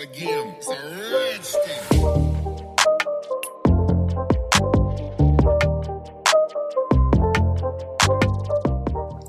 again. 0.00 0.54
It's 0.58 0.68
a. 0.68 1.90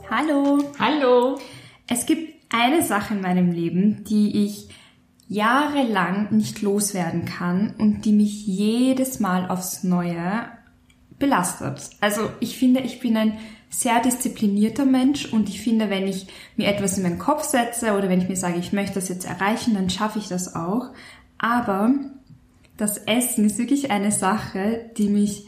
Hallo. 0.10 0.60
Hallo. 0.79 1.39
Es 1.88 2.05
gibt 2.05 2.54
eine 2.54 2.84
Sache 2.84 3.15
in 3.15 3.21
meinem 3.21 3.52
Leben, 3.52 4.04
die 4.05 4.46
ich 4.46 4.70
jahrelang 5.28 6.34
nicht 6.36 6.61
loswerden 6.61 7.25
kann 7.25 7.75
und 7.78 8.06
die 8.06 8.14
mich 8.14 8.46
jedes 8.46 9.19
Mal 9.19 9.50
aufs 9.50 9.83
Neue 9.83 10.47
belastet. 11.19 11.89
Also 12.01 12.29
ich 12.39 12.57
finde, 12.57 12.82
ich 12.82 13.00
bin 13.00 13.18
ein 13.18 13.38
sehr 13.72 14.02
disziplinierter 14.02 14.86
Mensch 14.86 15.26
und 15.32 15.48
ich 15.48 15.62
finde, 15.62 15.90
wenn 15.90 16.06
ich 16.06 16.28
mir 16.58 16.68
etwas 16.68 16.98
in 16.98 17.04
meinen 17.04 17.20
Kopf 17.20 17.44
setze 17.44 17.93
oder 17.93 18.10
wenn 18.10 18.21
ich 18.21 18.28
mir 18.28 18.36
sage, 18.36 18.60
ich 18.60 18.74
möchte 18.74 18.96
das 18.96 19.07
jetzt 19.07 19.25
erreichen, 19.25 19.74
dann 19.74 19.89
schaffe 19.89 20.20
ich 20.20 20.28
das 20.28 20.56
auch. 20.56 20.89
Aber 21.38 21.92
das 22.76 22.98
Essen 22.98 23.46
ist 23.46 23.57
wirklich 23.57 23.89
eine 23.89 24.12
Sache, 24.12 24.92
die 24.98 25.07
mich 25.07 25.48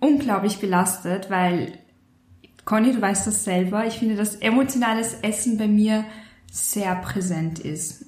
unglaublich 0.00 0.58
belastet, 0.58 1.30
weil 1.30 1.78
Conny, 2.64 2.92
du 2.92 3.00
weißt 3.00 3.26
das 3.26 3.44
selber, 3.44 3.86
ich 3.86 3.94
finde, 3.94 4.16
dass 4.16 4.34
emotionales 4.36 5.14
Essen 5.22 5.56
bei 5.56 5.68
mir 5.68 6.04
sehr 6.50 6.96
präsent 6.96 7.60
ist. 7.60 8.06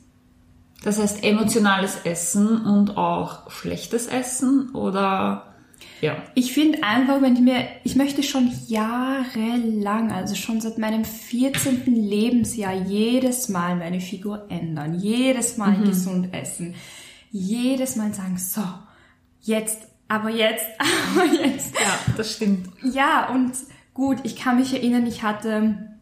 Das 0.82 0.98
heißt 0.98 1.24
emotionales 1.24 1.98
Essen 2.04 2.64
und 2.64 2.96
auch 2.96 3.50
schlechtes 3.50 4.06
Essen 4.06 4.70
oder 4.70 5.55
ja. 6.00 6.22
Ich 6.34 6.52
finde 6.52 6.82
einfach, 6.82 7.22
wenn 7.22 7.34
ich 7.34 7.40
mir, 7.40 7.66
ich 7.84 7.96
möchte 7.96 8.22
schon 8.22 8.52
jahrelang, 8.68 10.12
also 10.12 10.34
schon 10.34 10.60
seit 10.60 10.78
meinem 10.78 11.04
14. 11.04 11.84
Lebensjahr 11.86 12.74
jedes 12.74 13.48
Mal 13.48 13.76
meine 13.76 14.00
Figur 14.00 14.46
ändern, 14.50 14.98
jedes 14.98 15.56
Mal 15.56 15.76
gesund 15.82 16.34
essen, 16.34 16.74
jedes 17.30 17.96
Mal 17.96 18.12
sagen, 18.12 18.36
so, 18.36 18.62
jetzt, 19.40 19.78
aber 20.08 20.30
jetzt, 20.30 20.66
aber 21.14 21.24
jetzt. 21.24 21.74
Ja, 21.74 21.98
das 22.16 22.34
stimmt. 22.34 22.68
Ja, 22.82 23.30
und 23.30 23.52
gut, 23.94 24.18
ich 24.24 24.36
kann 24.36 24.58
mich 24.58 24.74
erinnern, 24.74 25.06
ich 25.06 25.22
hatte 25.22 25.96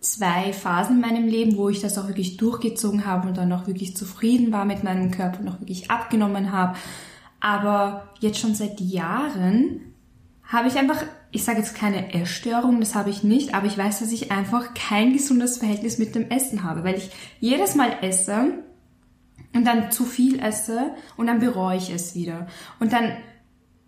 zwei 0.00 0.52
Phasen 0.52 0.96
in 0.96 1.00
meinem 1.00 1.26
Leben, 1.26 1.56
wo 1.56 1.68
ich 1.68 1.80
das 1.80 1.98
auch 1.98 2.06
wirklich 2.06 2.36
durchgezogen 2.36 3.04
habe 3.04 3.28
und 3.28 3.36
dann 3.36 3.52
auch 3.52 3.66
wirklich 3.66 3.96
zufrieden 3.96 4.52
war 4.52 4.64
mit 4.64 4.84
meinem 4.84 5.10
Körper 5.10 5.40
und 5.40 5.48
auch 5.48 5.60
wirklich 5.60 5.90
abgenommen 5.90 6.52
habe. 6.52 6.76
Aber 7.40 8.08
jetzt 8.20 8.38
schon 8.38 8.54
seit 8.54 8.80
Jahren 8.80 9.94
habe 10.42 10.68
ich 10.68 10.76
einfach, 10.76 11.04
ich 11.30 11.44
sage 11.44 11.58
jetzt 11.58 11.74
keine 11.74 12.14
Essstörung, 12.14 12.80
das 12.80 12.94
habe 12.94 13.10
ich 13.10 13.22
nicht, 13.22 13.54
aber 13.54 13.66
ich 13.66 13.76
weiß, 13.76 14.00
dass 14.00 14.12
ich 14.12 14.32
einfach 14.32 14.74
kein 14.74 15.12
gesundes 15.12 15.58
Verhältnis 15.58 15.98
mit 15.98 16.14
dem 16.14 16.30
Essen 16.30 16.64
habe, 16.64 16.84
weil 16.84 16.96
ich 16.96 17.10
jedes 17.38 17.74
Mal 17.74 17.98
esse 18.00 18.64
und 19.54 19.64
dann 19.66 19.90
zu 19.90 20.04
viel 20.04 20.40
esse 20.40 20.94
und 21.16 21.26
dann 21.26 21.40
bereue 21.40 21.76
ich 21.76 21.90
es 21.90 22.14
wieder. 22.14 22.46
Und 22.80 22.92
dann 22.92 23.12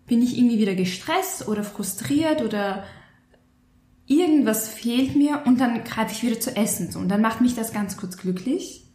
bin 0.05 0.21
ich 0.21 0.37
irgendwie 0.37 0.59
wieder 0.59 0.75
gestresst 0.75 1.47
oder 1.47 1.63
frustriert 1.63 2.41
oder 2.41 2.83
irgendwas 4.05 4.67
fehlt 4.67 5.15
mir 5.15 5.43
und 5.45 5.59
dann 5.59 5.83
greife 5.83 6.11
ich 6.11 6.23
wieder 6.23 6.39
zu 6.39 6.55
essen. 6.55 6.91
So. 6.91 6.99
Und 6.99 7.09
dann 7.09 7.21
macht 7.21 7.41
mich 7.41 7.55
das 7.55 7.73
ganz 7.73 7.97
kurz 7.97 8.17
glücklich. 8.17 8.85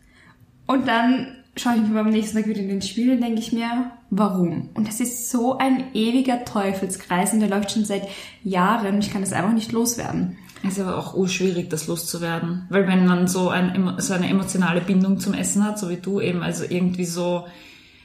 Und 0.67 0.87
dann 0.87 1.45
schaue 1.57 1.77
ich 1.77 1.83
mich 1.83 1.93
beim 1.93 2.11
nächsten 2.11 2.37
Tag 2.37 2.47
wieder 2.47 2.61
in 2.61 2.69
den 2.69 2.83
Spiegel 2.83 3.15
und 3.15 3.23
denke 3.23 3.41
ich 3.41 3.53
mir, 3.53 3.91
warum? 4.11 4.71
Und 4.75 4.87
das 4.87 5.01
ist 5.01 5.31
so 5.31 5.57
ein 5.59 5.95
ewiger 5.95 6.45
Teufelskreis 6.45 7.33
und 7.33 7.41
der 7.41 7.49
läuft 7.49 7.73
schon 7.73 7.85
seit 7.85 8.07
Jahren. 8.45 8.99
Ich 8.99 9.11
kann 9.11 9.23
das 9.23 9.33
einfach 9.33 9.53
nicht 9.53 9.73
loswerden. 9.73 10.37
Ist 10.63 10.81
aber 10.81 10.97
auch 10.99 11.15
urschwierig, 11.15 11.71
das 11.71 11.87
loszuwerden. 11.87 12.67
Weil 12.71 12.87
wenn 12.87 13.07
man 13.07 13.27
so, 13.29 13.49
ein, 13.51 13.95
so 13.99 14.15
eine 14.15 14.29
emotionale 14.29 14.81
Bindung 14.81 15.19
zum 15.19 15.35
Essen 15.35 15.65
hat, 15.65 15.79
so 15.79 15.89
wie 15.89 15.97
du 15.97 16.21
eben, 16.21 16.43
also 16.43 16.65
irgendwie 16.69 17.05
so 17.05 17.47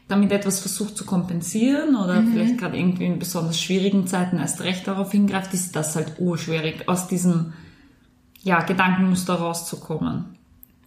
damit 0.08 0.32
etwas 0.32 0.60
versucht 0.60 0.98
zu 0.98 1.06
kompensieren 1.06 1.96
oder 1.96 2.22
vielleicht 2.22 2.58
gerade 2.58 2.78
irgendwie 2.78 3.06
in 3.06 3.20
besonders 3.20 3.62
schwierigen 3.62 4.08
Zeiten 4.08 4.40
erst 4.40 4.62
recht 4.62 4.86
darauf 4.86 5.12
hingreift, 5.12 5.54
ist 5.54 5.76
das 5.76 5.96
halt 5.96 6.20
urschwierig, 6.20 6.88
aus 6.88 7.08
diesem 7.08 7.54
ja, 8.44 8.62
Gedankenmuster 8.62 9.36
rauszukommen. 9.36 10.38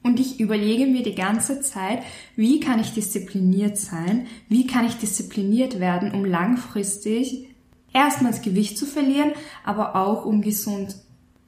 Und 0.04 0.20
ich 0.20 0.38
überlege 0.38 0.86
mir 0.86 1.02
die 1.02 1.14
ganze 1.14 1.62
Zeit, 1.62 2.02
wie 2.36 2.60
kann 2.60 2.78
ich 2.78 2.92
diszipliniert 2.92 3.78
sein? 3.78 4.26
Wie 4.48 4.66
kann 4.66 4.86
ich 4.86 4.98
diszipliniert 4.98 5.80
werden, 5.80 6.12
um 6.12 6.24
langfristig 6.24 7.48
erstmals 7.94 8.42
Gewicht 8.42 8.76
zu 8.76 8.84
verlieren, 8.84 9.32
aber 9.64 9.96
auch 9.96 10.26
um 10.26 10.42
gesund 10.42 10.96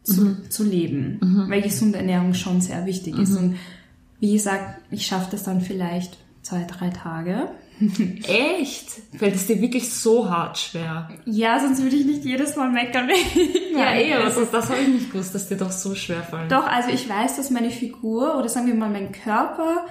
zu, 0.03 0.49
zu 0.49 0.65
leben. 0.65 1.19
Weil 1.51 1.61
gesunde 1.61 1.99
Ernährung 1.99 2.33
schon 2.33 2.61
sehr 2.61 2.87
wichtig 2.87 3.19
ist. 3.19 3.37
Und 3.37 3.57
wie 4.21 4.33
gesagt, 4.33 4.81
ich 4.91 5.07
schaffe 5.07 5.29
das 5.33 5.43
dann 5.43 5.61
vielleicht 5.61 6.17
zwei, 6.43 6.65
drei 6.65 6.91
Tage. 6.91 7.51
Echt? 8.27 8.89
Fällt 9.19 9.35
es 9.35 9.47
dir 9.47 9.61
wirklich 9.61 9.93
so 9.93 10.31
hart 10.31 10.59
schwer? 10.59 11.09
Ja, 11.27 11.61
sonst 11.61 11.83
würde 11.83 11.97
ich 11.97 12.07
nicht 12.07 12.25
jedes 12.25 12.57
Mal 12.57 12.71
meckern. 12.71 13.09
Ja, 13.77 13.93
eh, 13.95 14.15
aber 14.15 14.25
das, 14.25 14.51
das 14.51 14.71
habe 14.71 14.81
ich 14.81 14.89
nicht 14.89 15.13
gewusst, 15.13 15.35
dass 15.35 15.49
dir 15.49 15.59
doch 15.59 15.71
so 15.71 15.95
schwer 15.95 16.23
fällt. 16.23 16.51
Doch, 16.51 16.67
also 16.67 16.89
ich 16.89 17.07
weiß, 17.07 17.37
dass 17.37 17.51
meine 17.51 17.69
Figur 17.69 18.39
oder 18.39 18.49
sagen 18.49 18.67
wir 18.69 18.75
mal 18.75 18.89
mein 18.89 19.13
Körper 19.13 19.85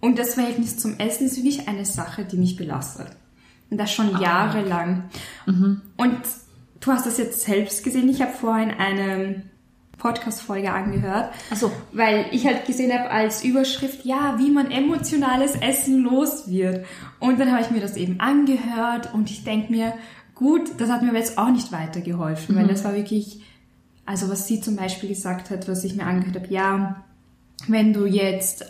und 0.00 0.18
das 0.18 0.34
Verhältnis 0.34 0.76
zum 0.76 0.98
Essen 0.98 1.26
ist 1.26 1.38
wirklich 1.38 1.66
eine 1.66 1.86
Sache, 1.86 2.26
die 2.26 2.36
mich 2.36 2.56
belastet. 2.56 3.08
Und 3.70 3.78
das 3.78 3.90
schon 3.92 4.20
jahrelang. 4.20 5.04
Und 5.46 6.18
du 6.80 6.92
hast 6.92 7.06
das 7.06 7.16
jetzt 7.16 7.40
selbst 7.40 7.82
gesehen. 7.82 8.10
Ich 8.10 8.20
habe 8.20 8.32
vorhin 8.32 8.70
eine 8.70 9.42
Podcast-Folge 10.00 10.72
angehört. 10.72 11.32
Ach 11.50 11.56
so. 11.56 11.70
Weil 11.92 12.26
ich 12.32 12.46
halt 12.46 12.66
gesehen 12.66 12.92
habe 12.92 13.10
als 13.10 13.44
Überschrift, 13.44 14.04
ja, 14.04 14.36
wie 14.38 14.50
man 14.50 14.72
emotionales 14.72 15.54
Essen 15.54 16.02
los 16.02 16.48
wird. 16.48 16.84
Und 17.20 17.38
dann 17.38 17.52
habe 17.52 17.62
ich 17.62 17.70
mir 17.70 17.80
das 17.80 17.96
eben 17.96 18.18
angehört 18.18 19.14
und 19.14 19.30
ich 19.30 19.44
denk 19.44 19.70
mir, 19.70 19.94
gut, 20.34 20.72
das 20.78 20.90
hat 20.90 21.02
mir 21.02 21.10
aber 21.10 21.18
jetzt 21.18 21.38
auch 21.38 21.50
nicht 21.50 21.70
weitergeholfen, 21.70 22.56
weil 22.56 22.66
das 22.66 22.82
war 22.82 22.94
wirklich, 22.94 23.40
also 24.06 24.28
was 24.28 24.48
sie 24.48 24.60
zum 24.60 24.74
Beispiel 24.74 25.10
gesagt 25.10 25.50
hat, 25.50 25.68
was 25.68 25.84
ich 25.84 25.94
mir 25.94 26.06
angehört 26.06 26.36
habe, 26.36 26.52
ja, 26.52 27.04
wenn 27.68 27.92
du 27.92 28.06
jetzt 28.06 28.64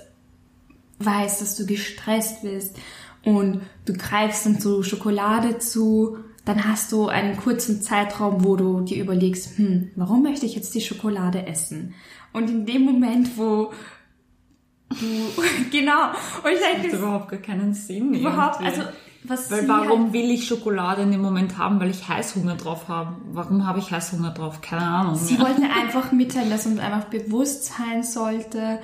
weißt, 0.98 1.40
dass 1.40 1.56
du 1.56 1.64
gestresst 1.64 2.42
bist 2.42 2.76
und 3.24 3.62
du 3.84 3.92
greifst 3.92 4.46
dann 4.46 4.60
zu 4.60 4.82
Schokolade 4.82 5.58
zu, 5.58 6.18
dann 6.44 6.64
hast 6.66 6.90
du 6.92 7.08
einen 7.08 7.36
kurzen 7.36 7.82
Zeitraum, 7.82 8.44
wo 8.44 8.56
du 8.56 8.80
dir 8.80 9.02
überlegst, 9.02 9.58
hm, 9.58 9.90
warum 9.96 10.22
möchte 10.22 10.46
ich 10.46 10.54
jetzt 10.54 10.74
die 10.74 10.80
Schokolade 10.80 11.46
essen? 11.46 11.94
Und 12.32 12.48
in 12.48 12.66
dem 12.66 12.82
Moment, 12.84 13.36
wo 13.36 13.72
du, 14.88 14.96
genau, 15.70 16.08
und 16.42 16.50
ich 16.52 16.58
Das 16.60 16.74
hat 16.74 16.82
denke, 16.82 16.96
überhaupt 16.96 17.28
gar 17.28 17.40
keinen 17.40 17.74
Sinn. 17.74 18.14
überhaupt, 18.14 18.60
irgendwie. 18.60 18.80
also, 18.80 18.90
was 19.22 19.50
Weil 19.50 19.68
warum 19.68 20.04
halt, 20.04 20.12
will 20.14 20.30
ich 20.30 20.46
Schokolade 20.46 21.02
in 21.02 21.12
dem 21.12 21.20
Moment 21.20 21.58
haben? 21.58 21.78
Weil 21.78 21.90
ich 21.90 22.08
Heißhunger 22.08 22.56
drauf 22.56 22.88
habe. 22.88 23.16
Warum 23.32 23.66
habe 23.66 23.78
ich 23.78 23.90
Heißhunger 23.90 24.30
drauf? 24.30 24.62
Keine 24.62 24.80
Ahnung. 24.80 25.14
sie 25.16 25.38
wollten 25.38 25.64
einfach 25.64 26.10
mitteilen, 26.10 26.48
dass 26.48 26.64
uns 26.64 26.80
einfach 26.80 27.04
bewusst 27.04 27.64
sein 27.66 28.02
sollte. 28.02 28.78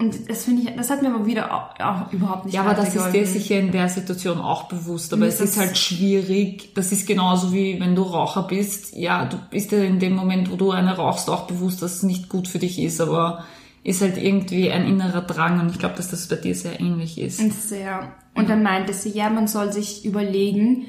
Und 0.00 0.30
das 0.30 0.44
finde 0.44 0.62
ich, 0.62 0.76
das 0.76 0.88
hat 0.90 1.02
mir 1.02 1.14
aber 1.14 1.26
wieder 1.26 1.52
auch, 1.54 1.78
auch 1.78 2.10
überhaupt 2.12 2.46
nicht 2.46 2.54
ja, 2.54 2.62
aber 2.62 2.72
das 2.74 2.94
ist 2.94 3.12
dir 3.12 3.26
sicher 3.26 3.58
in 3.60 3.70
der 3.70 3.88
Situation 3.90 4.38
auch 4.38 4.62
bewusst. 4.64 5.12
Aber 5.12 5.20
Mir 5.20 5.26
es 5.28 5.40
ist 5.40 5.56
das- 5.56 5.64
halt 5.66 5.76
schwierig. 5.76 6.74
Das 6.74 6.90
ist 6.90 7.06
genauso 7.06 7.52
wie 7.52 7.78
wenn 7.78 7.94
du 7.94 8.02
Raucher 8.02 8.44
bist. 8.44 8.96
Ja, 8.96 9.26
du 9.26 9.36
bist 9.50 9.70
dir 9.72 9.84
in 9.84 9.98
dem 9.98 10.14
Moment, 10.14 10.50
wo 10.50 10.56
du 10.56 10.70
eine 10.70 10.96
rauchst, 10.96 11.28
auch 11.28 11.46
bewusst, 11.46 11.82
dass 11.82 11.96
es 11.96 12.02
nicht 12.02 12.28
gut 12.30 12.48
für 12.48 12.58
dich 12.58 12.78
ist. 12.80 13.00
Aber 13.00 13.44
ist 13.84 14.00
halt 14.00 14.16
irgendwie 14.16 14.70
ein 14.70 14.86
innerer 14.86 15.20
Drang. 15.22 15.60
Und 15.60 15.70
ich 15.70 15.78
glaube, 15.78 15.96
dass 15.96 16.10
das 16.10 16.28
bei 16.28 16.36
dir 16.36 16.54
sehr 16.54 16.80
ähnlich 16.80 17.18
ist. 17.20 17.68
Sehr. 17.68 18.10
Und 18.34 18.48
dann 18.48 18.62
meinte 18.62 18.92
sie, 18.94 19.10
ja, 19.10 19.28
man 19.30 19.48
soll 19.48 19.72
sich 19.72 20.04
überlegen, 20.04 20.86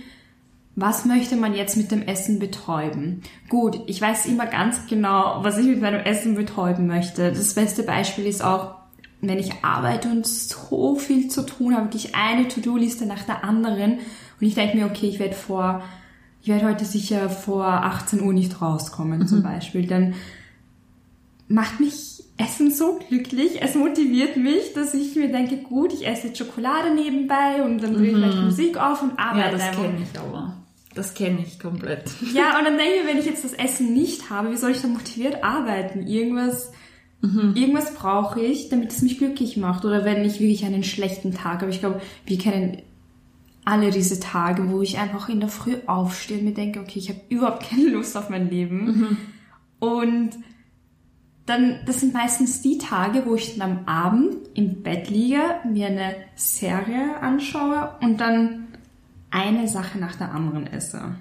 was 0.76 1.04
möchte 1.06 1.36
man 1.36 1.54
jetzt 1.54 1.76
mit 1.76 1.92
dem 1.92 2.02
Essen 2.02 2.40
betäuben? 2.40 3.24
Gut, 3.50 3.78
ich 3.88 4.02
weiß 4.02 4.26
immer 4.28 4.46
ganz 4.46 4.88
genau, 4.88 5.40
was 5.42 5.58
ich 5.58 5.66
mit 5.68 5.82
meinem 5.82 6.00
Essen 6.06 6.36
betäuben 6.36 6.88
möchte. 6.88 7.30
Das 7.32 7.54
beste 7.56 7.84
Beispiel 7.84 8.26
ist 8.26 8.42
auch, 8.44 8.76
wenn 9.22 9.40
ich 9.40 9.64
arbeite 9.64 10.10
und 10.10 10.26
so 10.26 10.96
viel 10.96 11.28
zu 11.30 11.44
tun 11.44 11.76
habe, 11.76 11.86
wirklich 11.86 12.16
eine 12.16 12.48
To-Do-Liste 12.48 13.06
nach 13.06 13.24
der 13.24 13.44
anderen. 13.44 13.94
Und 13.94 14.48
ich 14.48 14.56
denke 14.56 14.78
mir, 14.78 14.88
okay, 14.88 15.08
ich 15.08 15.20
werde 15.20 15.36
vor, 15.36 15.84
ich 16.42 16.48
werde 16.48 16.68
heute 16.68 16.86
sicher 16.86 17.30
vor 17.30 17.66
18 17.66 18.22
Uhr 18.22 18.34
nicht 18.34 18.62
rauskommen, 18.62 19.28
zum 19.28 19.44
Beispiel. 19.44 19.86
Dann 19.86 20.16
macht 21.48 21.80
mich 21.80 22.24
Essen 22.38 22.72
so 22.72 23.00
glücklich. 23.08 23.62
Es 23.62 23.76
motiviert 23.76 24.38
mich, 24.38 24.74
dass 24.74 24.94
ich 24.94 25.16
mir 25.16 25.32
denke, 25.32 25.58
gut, 25.58 25.94
ich 25.94 26.08
esse 26.08 26.28
jetzt 26.28 26.40
Schokolade 26.40 26.94
nebenbei 26.96 27.64
und 27.64 27.84
dann 27.84 27.94
drehe 27.94 28.10
ich 28.10 28.16
vielleicht 28.16 28.42
Musik 28.42 28.78
auf 28.78 29.04
und 29.04 29.20
arbeite 29.20 29.58
Ja, 29.58 29.70
das 29.70 29.78
kenne 29.78 29.98
ich 30.02 30.20
aber. 30.20 30.58
Das 30.96 31.14
kenne 31.14 31.40
ich 31.46 31.60
komplett. 31.60 32.12
Ja, 32.34 32.58
und 32.58 32.66
dann 32.66 32.78
denke 32.78 32.96
ich 32.96 33.04
mir, 33.04 33.10
wenn 33.10 33.20
ich 33.20 33.26
jetzt 33.26 33.44
das 33.44 33.54
Essen 33.54 33.94
nicht 33.94 34.30
habe, 34.30 34.52
wie 34.52 34.58
soll 34.58 34.72
ich 34.72 34.82
dann 34.82 34.94
motiviert 34.94 35.44
arbeiten? 35.44 36.08
Irgendwas, 36.08 36.72
irgendwas 37.22 37.94
brauche 37.94 38.42
ich, 38.42 38.70
damit 38.70 38.92
es 38.92 39.02
mich 39.02 39.18
glücklich 39.18 39.58
macht. 39.58 39.86
Oder 39.86 40.06
wenn 40.06 40.26
ich 40.26 40.40
wirklich 40.40 40.66
einen 40.66 40.84
schlechten 40.84 41.34
Tag 41.34 41.62
habe. 41.62 41.72
Ich 41.72 41.80
glaube, 41.80 42.02
wir 42.26 42.38
kennen 42.38 42.82
alle 43.64 43.92
diese 43.92 44.20
Tage, 44.20 44.72
wo 44.72 44.82
ich 44.82 44.98
einfach 44.98 45.30
in 45.30 45.40
der 45.40 45.50
Früh 45.50 45.76
aufstehe 45.86 46.40
und 46.40 46.46
mir 46.46 46.54
denke, 46.54 46.80
okay, 46.80 47.00
ich 47.00 47.10
habe 47.10 47.22
überhaupt 47.30 47.70
keine 47.70 47.90
Lust 47.90 48.18
auf 48.18 48.30
mein 48.30 48.50
Leben. 48.50 49.18
Und 49.80 50.32
dann, 51.46 51.80
das 51.86 52.00
sind 52.00 52.14
meistens 52.14 52.62
die 52.62 52.78
Tage, 52.78 53.24
wo 53.26 53.36
ich 53.36 53.58
dann 53.58 53.72
am 53.72 53.88
Abend 53.88 54.36
im 54.54 54.84
Bett 54.84 55.10
liege, 55.10 55.42
mir 55.70 55.88
eine 55.88 56.16
Serie 56.36 57.20
anschaue 57.20 57.92
und 58.02 58.20
dann 58.20 58.68
eine 59.32 59.68
Sache 59.68 59.98
nach 59.98 60.16
der 60.16 60.34
anderen 60.34 60.68
esse. 60.68 61.16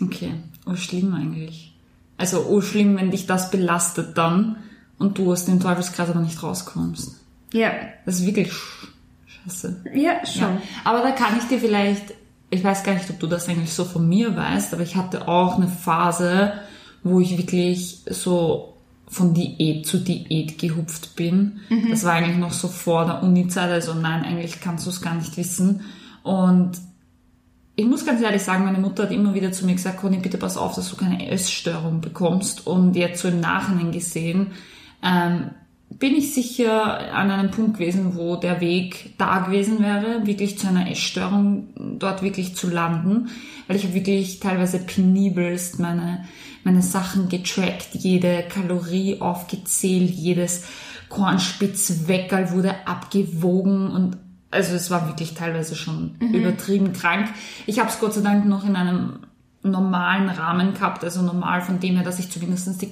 Okay, 0.00 0.34
oh 0.66 0.74
schlimm 0.76 1.14
eigentlich. 1.14 1.74
Also 2.16 2.46
oh 2.48 2.60
schlimm, 2.60 2.96
wenn 2.96 3.10
dich 3.10 3.26
das 3.26 3.50
belastet 3.50 4.16
dann 4.18 4.56
und 4.98 5.18
du 5.18 5.30
aus 5.32 5.44
dem 5.44 5.60
Teufelskreis 5.60 6.08
aber 6.10 6.20
nicht 6.20 6.42
rauskommst. 6.42 7.16
Ja, 7.52 7.70
Das 8.04 8.16
ist 8.20 8.26
wirklich 8.26 8.48
sch- 8.50 8.86
scheiße. 9.26 9.82
ja, 9.94 10.24
schon. 10.26 10.40
Ja. 10.42 10.62
Aber 10.84 11.00
da 11.02 11.10
kann 11.12 11.36
ich 11.38 11.44
dir 11.48 11.58
vielleicht, 11.58 12.14
ich 12.50 12.62
weiß 12.64 12.82
gar 12.82 12.94
nicht, 12.94 13.08
ob 13.10 13.18
du 13.20 13.26
das 13.26 13.48
eigentlich 13.48 13.72
so 13.72 13.84
von 13.84 14.08
mir 14.08 14.36
weißt, 14.36 14.72
aber 14.74 14.82
ich 14.82 14.96
hatte 14.96 15.28
auch 15.28 15.56
eine 15.56 15.68
Phase, 15.68 16.54
wo 17.02 17.20
ich 17.20 17.36
wirklich 17.38 18.00
so 18.10 18.74
von 19.08 19.32
Diät 19.34 19.86
zu 19.86 19.98
Diät 19.98 20.58
gehupft 20.58 21.14
bin. 21.14 21.60
Das 21.90 22.02
war 22.02 22.14
eigentlich 22.14 22.38
noch 22.38 22.52
so 22.52 22.66
vor 22.66 23.04
der 23.06 23.22
Uni-Zeit, 23.22 23.70
also 23.70 23.94
nein, 23.94 24.24
eigentlich 24.24 24.60
kannst 24.60 24.84
du 24.86 24.90
es 24.90 25.00
gar 25.00 25.14
nicht 25.14 25.36
wissen. 25.36 25.82
Und 26.24 26.72
ich 27.76 27.84
muss 27.86 28.04
ganz 28.04 28.20
ehrlich 28.22 28.42
sagen, 28.42 28.64
meine 28.64 28.78
Mutter 28.78 29.04
hat 29.04 29.12
immer 29.12 29.32
wieder 29.34 29.52
zu 29.52 29.64
mir 29.66 29.74
gesagt, 29.74 29.98
Conny, 30.00 30.16
bitte 30.18 30.38
pass 30.38 30.56
auf, 30.56 30.74
dass 30.74 30.90
du 30.90 30.96
keine 30.96 31.30
Essstörung 31.30 32.00
bekommst. 32.00 32.66
Und 32.66 32.96
jetzt 32.96 33.22
so 33.22 33.28
im 33.28 33.38
Nachhinein 33.38 33.92
gesehen, 33.92 34.48
ähm, 35.06 35.50
bin 35.90 36.14
ich 36.14 36.34
sicher 36.34 37.14
an 37.14 37.30
einem 37.30 37.50
Punkt 37.50 37.78
gewesen, 37.78 38.16
wo 38.16 38.36
der 38.36 38.60
Weg 38.60 39.14
da 39.18 39.38
gewesen 39.38 39.82
wäre, 39.82 40.26
wirklich 40.26 40.58
zu 40.58 40.68
einer 40.68 40.90
Essstörung 40.90 41.68
dort 41.98 42.22
wirklich 42.22 42.54
zu 42.56 42.68
landen, 42.68 43.28
weil 43.66 43.76
ich 43.76 43.84
habe 43.84 43.94
wirklich 43.94 44.40
teilweise 44.40 44.80
penibelst 44.80 45.78
meine, 45.78 46.24
meine 46.64 46.82
Sachen 46.82 47.28
getrackt, 47.28 47.90
jede 47.92 48.44
Kalorie 48.48 49.20
aufgezählt, 49.20 50.10
jedes 50.10 50.64
Kornspitzweckerl 51.08 52.50
wurde 52.50 52.86
abgewogen 52.86 53.90
und 53.90 54.18
also 54.50 54.74
es 54.74 54.90
war 54.90 55.06
wirklich 55.08 55.34
teilweise 55.34 55.76
schon 55.76 56.16
übertrieben 56.20 56.92
krank. 56.92 57.28
Ich 57.66 57.78
habe 57.78 57.88
es 57.88 58.00
Gott 58.00 58.14
sei 58.14 58.22
Dank 58.22 58.46
noch 58.46 58.64
in 58.64 58.76
einem 58.76 59.20
normalen 59.62 60.28
Rahmen 60.28 60.74
gehabt, 60.74 61.04
also 61.04 61.22
normal 61.22 61.62
von 61.62 61.80
dem 61.80 61.94
her, 61.96 62.04
dass 62.04 62.18
ich 62.18 62.30
zumindest 62.30 62.80
die 62.80 62.88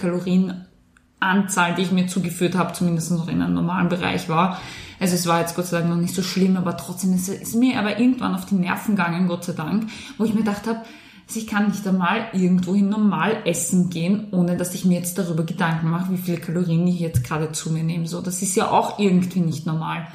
Kalorienanzahl, 1.25 1.75
die 1.75 1.83
ich 1.83 1.93
mir 1.93 2.07
zugeführt 2.07 2.55
habe, 2.55 2.73
zumindest 2.73 3.11
noch 3.11 3.29
in 3.29 3.43
einem 3.43 3.55
normalen 3.55 3.89
Bereich 3.89 4.29
war. 4.29 4.61
Also 5.01 5.15
es 5.15 5.27
war 5.27 5.41
jetzt 5.41 5.57
Gott 5.57 5.67
sei 5.67 5.79
Dank 5.79 5.91
noch 5.91 6.01
nicht 6.01 6.15
so 6.15 6.23
schlimm, 6.23 6.57
aber 6.57 6.77
trotzdem 6.77 7.15
ist 7.15 7.29
es 7.29 7.55
mir 7.55 7.79
aber 7.79 7.99
irgendwann 7.99 8.35
auf 8.35 8.47
die 8.47 8.55
Nerven 8.55 8.97
gegangen, 8.97 9.29
Gott 9.29 9.45
sei 9.45 9.53
Dank, 9.53 9.89
wo 10.19 10.25
ich 10.25 10.35
mir 10.35 10.41
gedacht 10.41 10.67
habe, 10.67 10.81
also 11.27 11.41
ich 11.41 11.47
kann 11.47 11.69
nicht 11.69 11.87
einmal 11.87 12.27
irgendwohin 12.33 12.91
normal 12.91 13.39
essen 13.47 13.89
gehen, 13.89 14.29
ohne 14.31 14.57
dass 14.57 14.75
ich 14.75 14.85
mir 14.85 14.99
jetzt 14.99 15.19
darüber 15.19 15.45
Gedanken 15.45 15.91
mache, 15.91 16.13
wie 16.13 16.19
viele 16.19 16.37
Kalorien 16.37 16.87
ich 16.87 17.01
jetzt 17.01 17.25
gerade 17.25 17.51
zu 17.51 17.73
mir 17.73 17.83
nehme. 17.83 18.07
So, 18.07 18.21
das 18.21 18.43
ist 18.43 18.55
ja 18.57 18.71
auch 18.71 18.99
irgendwie 18.99 19.41
nicht 19.41 19.67
normal. 19.67 20.07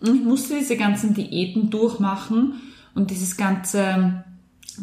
Und 0.00 0.14
ich 0.14 0.22
musste 0.22 0.58
diese 0.58 0.76
ganzen 0.76 1.14
Diäten 1.14 1.70
durchmachen 1.70 2.60
und 2.94 3.10
dieses 3.10 3.36
ganze, 3.36 4.24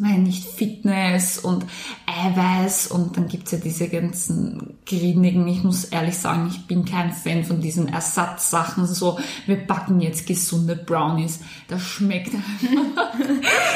weil 0.00 0.18
nicht 0.18 0.44
Fitness 0.44 1.38
und 1.38 1.64
Eiweiß 2.06 2.88
und 2.88 3.16
dann 3.16 3.28
gibt's 3.28 3.52
ja 3.52 3.58
diese 3.58 3.88
ganzen 3.88 4.78
grindigen, 4.86 5.46
ich 5.48 5.64
muss 5.64 5.84
ehrlich 5.84 6.16
sagen, 6.16 6.48
ich 6.50 6.66
bin 6.66 6.84
kein 6.84 7.12
Fan 7.12 7.44
von 7.44 7.60
diesen 7.60 7.88
Ersatzsachen, 7.88 8.86
so 8.86 9.18
wir 9.46 9.56
backen 9.56 10.00
jetzt 10.00 10.26
gesunde 10.26 10.76
Brownies, 10.76 11.40
das 11.68 11.82
schmeckt 11.82 12.34
einfach, 12.34 13.10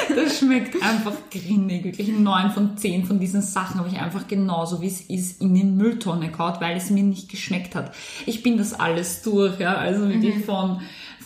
das 0.15 0.39
schmeckt 0.39 0.83
einfach 0.83 1.15
grindig, 1.31 1.85
wirklich 1.85 2.09
neun 2.09 2.51
von 2.51 2.77
zehn 2.77 3.05
von 3.05 3.19
diesen 3.21 3.43
Sachen 3.43 3.81
habe 3.81 3.89
ich 3.89 3.99
einfach 3.99 4.29
genauso 4.29 4.81
wie 4.81 4.87
es 4.87 5.01
ist 5.01 5.41
in 5.41 5.55
die 5.55 5.65
Mülltonne 5.65 6.31
gehauen, 6.31 6.55
weil 6.61 6.77
es 6.77 6.91
mir 6.91 7.03
nicht 7.03 7.29
geschmeckt 7.29 7.75
hat. 7.75 7.95
Ich 8.27 8.43
bin 8.43 8.59
das 8.59 8.73
alles 8.73 9.23
durch, 9.23 9.59
ja, 9.59 9.75
also 9.75 10.09
wirklich 10.09 10.45
von 10.45 10.81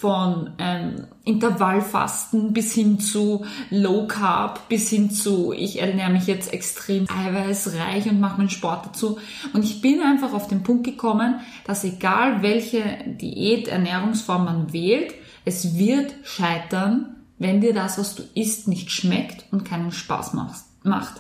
von 0.05 0.51
ähm, 0.59 1.06
Intervallfasten 1.25 2.53
bis 2.53 2.75
hin 2.75 3.01
zu 3.01 3.47
Low 3.71 4.06
Carb, 4.06 4.69
bis 4.69 4.91
hin 4.91 5.11
zu 5.11 5.55
ich 5.55 5.81
ernähre 5.81 6.11
mich 6.11 6.27
jetzt 6.27 6.53
extrem 6.53 7.06
eiweißreich 7.09 8.11
und 8.11 8.21
mache 8.21 8.37
meinen 8.37 8.51
Sport 8.51 8.85
dazu. 8.85 9.17
Und 9.55 9.65
ich 9.65 9.81
bin 9.81 10.03
einfach 10.03 10.35
auf 10.35 10.47
den 10.47 10.62
Punkt 10.62 10.85
gekommen, 10.85 11.41
dass 11.67 11.85
egal 11.85 12.43
welche 12.43 12.83
Diät, 13.19 13.67
Ernährungsform 13.67 14.45
man 14.45 14.73
wählt, 14.75 15.15
es 15.47 15.79
wird 15.79 16.12
scheitern, 16.23 17.17
wenn 17.39 17.62
dir 17.62 17.73
das, 17.73 17.97
was 17.97 18.15
du 18.15 18.25
isst, 18.35 18.69
nicht 18.69 18.91
schmeckt 18.91 19.47
und 19.53 19.65
keinen 19.65 19.91
Spaß 19.91 20.35
macht. 20.83 21.15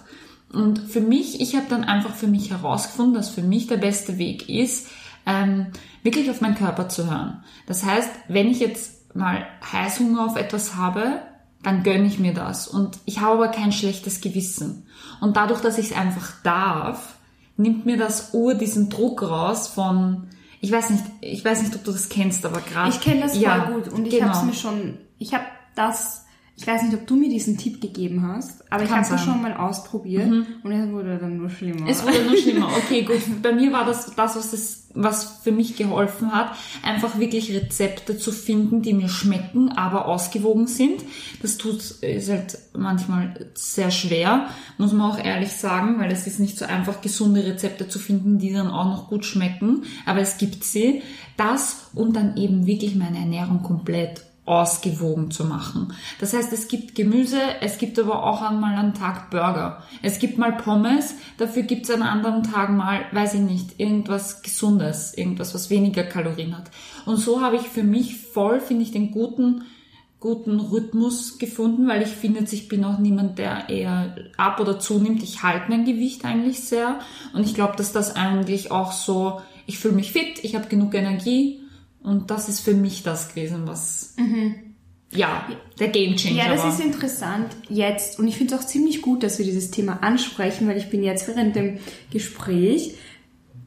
Und 0.52 0.78
für 0.78 1.00
mich, 1.00 1.40
ich 1.40 1.56
habe 1.56 1.68
dann 1.70 1.84
einfach 1.84 2.14
für 2.14 2.26
mich 2.26 2.50
herausgefunden, 2.50 3.14
dass 3.14 3.30
für 3.30 3.40
mich 3.40 3.66
der 3.66 3.78
beste 3.78 4.18
Weg 4.18 4.50
ist, 4.50 4.88
ähm, 5.26 5.66
wirklich 6.02 6.30
auf 6.30 6.40
meinen 6.40 6.56
Körper 6.56 6.88
zu 6.88 7.10
hören. 7.10 7.42
Das 7.66 7.84
heißt, 7.84 8.10
wenn 8.28 8.48
ich 8.48 8.60
jetzt 8.60 9.14
mal 9.14 9.46
Heißhunger 9.72 10.26
auf 10.26 10.36
etwas 10.36 10.76
habe, 10.76 11.22
dann 11.62 11.82
gönne 11.82 12.06
ich 12.06 12.18
mir 12.18 12.34
das. 12.34 12.68
Und 12.68 12.98
ich 13.06 13.20
habe 13.20 13.34
aber 13.34 13.48
kein 13.48 13.72
schlechtes 13.72 14.20
Gewissen. 14.20 14.86
Und 15.20 15.36
dadurch, 15.36 15.60
dass 15.60 15.78
ich 15.78 15.90
es 15.92 15.96
einfach 15.96 16.32
darf, 16.42 17.14
nimmt 17.56 17.86
mir 17.86 17.96
das 17.96 18.34
Uhr 18.34 18.54
diesen 18.54 18.90
Druck 18.90 19.22
raus 19.22 19.68
von, 19.68 20.28
ich 20.60 20.70
weiß 20.70 20.90
nicht, 20.90 21.04
ich 21.20 21.44
weiß 21.44 21.62
nicht, 21.62 21.74
ob 21.74 21.84
du 21.84 21.92
das 21.92 22.08
kennst, 22.08 22.44
aber 22.44 22.60
gerade. 22.60 22.90
Ich 22.90 23.00
kenne 23.00 23.22
das 23.22 23.32
voll 23.32 23.42
Ja, 23.42 23.70
gut 23.70 23.88
und 23.88 24.06
ich 24.06 24.14
genau. 24.14 24.28
habe 24.28 24.38
es 24.38 24.44
mir 24.44 24.54
schon, 24.54 24.98
ich 25.18 25.32
habe 25.32 25.44
das, 25.74 26.23
ich 26.56 26.66
weiß 26.68 26.82
nicht, 26.84 26.94
ob 26.94 27.04
du 27.08 27.16
mir 27.16 27.28
diesen 27.28 27.58
Tipp 27.58 27.80
gegeben 27.80 28.28
hast, 28.28 28.70
aber 28.72 28.84
ich 28.84 28.88
Kann 28.88 28.98
habe 28.98 29.02
es 29.02 29.08
sein. 29.08 29.18
Mhm. 29.18 29.32
schon 29.32 29.42
mal 29.42 29.56
ausprobiert 29.56 30.28
und 30.62 30.70
es 30.70 30.88
wurde 30.90 31.18
dann 31.18 31.36
nur 31.36 31.50
schlimmer. 31.50 31.88
Es 31.88 32.04
wurde 32.04 32.24
nur 32.24 32.36
schlimmer. 32.36 32.68
Okay, 32.84 33.02
gut. 33.02 33.20
Bei 33.42 33.52
mir 33.52 33.72
war 33.72 33.84
das 33.84 34.14
das, 34.14 34.36
was, 34.36 34.52
es, 34.52 34.88
was 34.94 35.40
für 35.42 35.50
mich 35.50 35.76
geholfen 35.76 36.32
hat, 36.32 36.52
einfach 36.82 37.18
wirklich 37.18 37.52
Rezepte 37.52 38.18
zu 38.18 38.30
finden, 38.30 38.82
die 38.82 38.92
mir 38.92 39.08
schmecken, 39.08 39.70
aber 39.70 40.06
ausgewogen 40.06 40.68
sind. 40.68 41.02
Das 41.42 41.58
tut, 41.58 41.80
ist 42.02 42.30
halt 42.30 42.56
manchmal 42.72 43.48
sehr 43.54 43.90
schwer, 43.90 44.48
muss 44.78 44.92
man 44.92 45.10
auch 45.10 45.18
ehrlich 45.18 45.52
sagen, 45.52 45.98
weil 45.98 46.12
es 46.12 46.26
ist 46.28 46.38
nicht 46.38 46.56
so 46.56 46.66
einfach, 46.66 47.00
gesunde 47.00 47.44
Rezepte 47.44 47.88
zu 47.88 47.98
finden, 47.98 48.38
die 48.38 48.52
dann 48.52 48.68
auch 48.68 48.86
noch 48.86 49.08
gut 49.08 49.24
schmecken. 49.24 49.82
Aber 50.06 50.20
es 50.20 50.38
gibt 50.38 50.62
sie. 50.62 51.02
Das 51.36 51.88
und 51.94 52.14
dann 52.14 52.36
eben 52.36 52.66
wirklich 52.66 52.94
meine 52.94 53.18
Ernährung 53.18 53.62
komplett 53.64 54.22
ausgewogen 54.46 55.30
zu 55.30 55.44
machen. 55.44 55.94
Das 56.20 56.34
heißt, 56.34 56.52
es 56.52 56.68
gibt 56.68 56.94
Gemüse, 56.94 57.40
es 57.62 57.78
gibt 57.78 57.98
aber 57.98 58.24
auch 58.24 58.42
einmal 58.42 58.76
am 58.76 58.92
Tag 58.92 59.30
Burger. 59.30 59.82
Es 60.02 60.18
gibt 60.18 60.36
mal 60.36 60.52
Pommes, 60.52 61.14
dafür 61.38 61.62
gibt 61.62 61.84
es 61.84 61.90
an 61.90 62.02
anderen 62.02 62.42
Tagen 62.42 62.76
mal, 62.76 63.00
weiß 63.12 63.34
ich 63.34 63.40
nicht, 63.40 63.80
irgendwas 63.80 64.42
Gesundes, 64.42 65.14
irgendwas, 65.16 65.54
was 65.54 65.70
weniger 65.70 66.04
Kalorien 66.04 66.56
hat. 66.56 66.70
Und 67.06 67.16
so 67.16 67.40
habe 67.40 67.56
ich 67.56 67.62
für 67.62 67.84
mich 67.84 68.18
voll, 68.18 68.60
finde 68.60 68.82
ich, 68.82 68.92
den 68.92 69.12
guten, 69.12 69.64
guten 70.20 70.60
Rhythmus 70.60 71.38
gefunden, 71.38 71.88
weil 71.88 72.02
ich 72.02 72.08
finde, 72.08 72.44
ich 72.50 72.68
bin 72.68 72.84
auch 72.84 72.98
niemand, 72.98 73.38
der 73.38 73.70
eher 73.70 74.14
ab 74.36 74.60
oder 74.60 74.78
zunimmt. 74.78 75.22
Ich 75.22 75.42
halte 75.42 75.70
mein 75.70 75.86
Gewicht 75.86 76.26
eigentlich 76.26 76.60
sehr. 76.60 76.98
Und 77.32 77.46
ich 77.46 77.54
glaube, 77.54 77.76
dass 77.76 77.92
das 77.92 78.14
eigentlich 78.14 78.70
auch 78.70 78.92
so, 78.92 79.40
ich 79.66 79.78
fühle 79.78 79.94
mich 79.94 80.12
fit, 80.12 80.42
ich 80.42 80.54
habe 80.54 80.68
genug 80.68 80.94
Energie. 80.94 81.63
Und 82.04 82.30
das 82.30 82.48
ist 82.48 82.60
für 82.60 82.74
mich 82.74 83.02
das 83.02 83.30
gewesen, 83.30 83.62
was, 83.66 84.14
ja, 85.10 85.46
der 85.80 85.88
Game 85.88 86.14
Changer 86.16 86.36
Ja, 86.36 86.48
das 86.50 86.62
war. 86.62 86.68
ist 86.72 86.80
interessant 86.80 87.48
jetzt 87.68 88.18
und 88.18 88.28
ich 88.28 88.36
finde 88.36 88.54
es 88.54 88.60
auch 88.60 88.66
ziemlich 88.66 89.00
gut, 89.02 89.22
dass 89.22 89.38
wir 89.38 89.44
dieses 89.44 89.70
Thema 89.70 89.98
ansprechen, 90.02 90.68
weil 90.68 90.76
ich 90.76 90.90
bin 90.90 91.02
jetzt 91.02 91.26
während 91.26 91.56
dem 91.56 91.78
Gespräch 92.12 92.94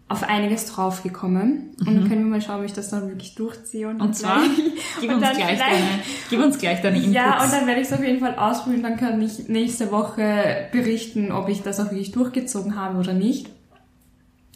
auf 0.09 0.23
einiges 0.23 0.67
draufgekommen 0.67 1.71
und 1.81 1.85
dann 1.87 2.07
können 2.07 2.23
wir 2.25 2.29
mal 2.31 2.41
schauen, 2.41 2.59
ob 2.59 2.65
ich 2.65 2.71
das 2.73 2.89
dann 2.91 3.09
wirklich 3.09 3.35
durchziehe. 3.35 3.89
Und, 3.89 3.95
Mhm. 3.97 4.01
Und 4.03 4.15
zwar, 4.15 4.41
gib 5.01 5.09
und 5.09 5.15
uns, 5.17 5.37
gleich 5.37 5.59
deine, 5.59 5.85
gib 6.29 6.39
uns 6.39 6.57
gleich 6.59 6.81
deine 6.81 6.97
Inputs. 6.97 7.13
Ja, 7.15 7.43
und 7.43 7.51
dann 7.51 7.67
werde 7.67 7.81
ich 7.81 7.87
es 7.87 7.93
auf 7.93 8.03
jeden 8.03 8.19
Fall 8.19 8.35
ausprobieren, 8.35 8.83
dann 8.83 8.95
kann 8.97 9.21
ich 9.21 9.49
nächste 9.49 9.91
Woche 9.91 10.69
berichten, 10.71 11.31
ob 11.33 11.49
ich 11.49 11.61
das 11.61 11.79
auch 11.81 11.85
wirklich 11.91 12.11
durchgezogen 12.11 12.75
habe 12.77 12.99
oder 12.99 13.13
nicht. 13.13 13.49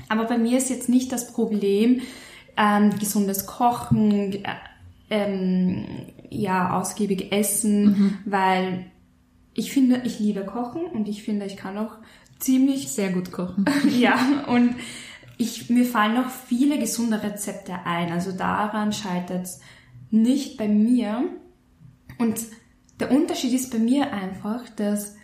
Aber 0.07 0.25
bei 0.25 0.37
mir 0.37 0.57
ist 0.57 0.69
jetzt 0.69 0.87
nicht 0.87 1.11
das 1.11 1.33
Problem, 1.33 2.01
ähm, 2.61 2.97
gesundes 2.99 3.47
Kochen, 3.47 4.33
äh, 4.33 4.43
ähm, 5.09 5.85
ja, 6.29 6.79
ausgiebig 6.79 7.31
essen, 7.31 8.19
weil 8.25 8.85
ich 9.53 9.73
finde, 9.73 10.03
ich 10.05 10.19
liebe 10.19 10.45
Kochen 10.45 10.83
und 10.85 11.09
ich 11.09 11.23
finde, 11.23 11.45
ich 11.45 11.57
kann 11.57 11.77
auch 11.77 11.97
ziemlich 12.39 12.89
sehr 12.89 13.11
gut 13.11 13.31
kochen. 13.31 13.65
ja, 13.89 14.45
und 14.47 14.75
ich, 15.37 15.69
mir 15.69 15.85
fallen 15.85 16.13
noch 16.13 16.29
viele 16.29 16.77
gesunde 16.77 17.21
Rezepte 17.21 17.73
ein. 17.85 18.11
Also 18.11 18.31
daran 18.31 18.93
scheitert 18.93 19.43
es 19.43 19.59
nicht 20.11 20.57
bei 20.57 20.67
mir. 20.67 21.23
Und 22.19 22.39
der 22.99 23.11
Unterschied 23.11 23.53
ist 23.53 23.71
bei 23.71 23.79
mir 23.79 24.13
einfach, 24.13 24.69
dass 24.75 25.15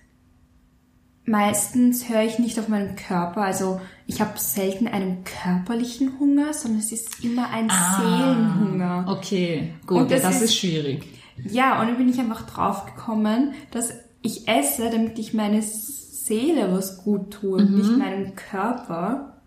meistens 1.27 2.09
höre 2.09 2.23
ich 2.23 2.39
nicht 2.39 2.57
auf 2.59 2.67
meinen 2.69 2.95
Körper. 2.95 3.41
Also 3.41 3.79
ich 4.07 4.21
habe 4.21 4.39
selten 4.39 4.87
einen 4.87 5.23
körperlichen 5.23 6.19
Hunger, 6.19 6.53
sondern 6.53 6.79
es 6.79 6.91
ist 6.91 7.23
immer 7.23 7.49
ein 7.49 7.69
Seelenhunger. 7.69 9.05
Okay, 9.07 9.73
gut, 9.85 9.97
Und 10.01 10.11
das 10.11 10.21
das 10.23 10.37
ist- 10.37 10.41
ist 10.43 10.55
schwierig. 10.57 11.05
Ja, 11.51 11.79
und 11.79 11.87
dann 11.87 11.97
bin 11.97 12.09
ich 12.09 12.19
einfach 12.19 12.47
drauf 12.49 12.85
gekommen, 12.87 13.53
dass 13.71 13.93
ich 14.23 14.47
esse, 14.47 14.89
damit 14.89 15.19
ich 15.19 15.33
meine 15.35 15.61
Seele 15.61 16.73
was 16.73 17.03
gut 17.03 17.31
tue 17.31 17.59
und 17.59 17.75
nicht 17.77 17.95
meinem 17.97 18.35
Körper. 18.35 19.37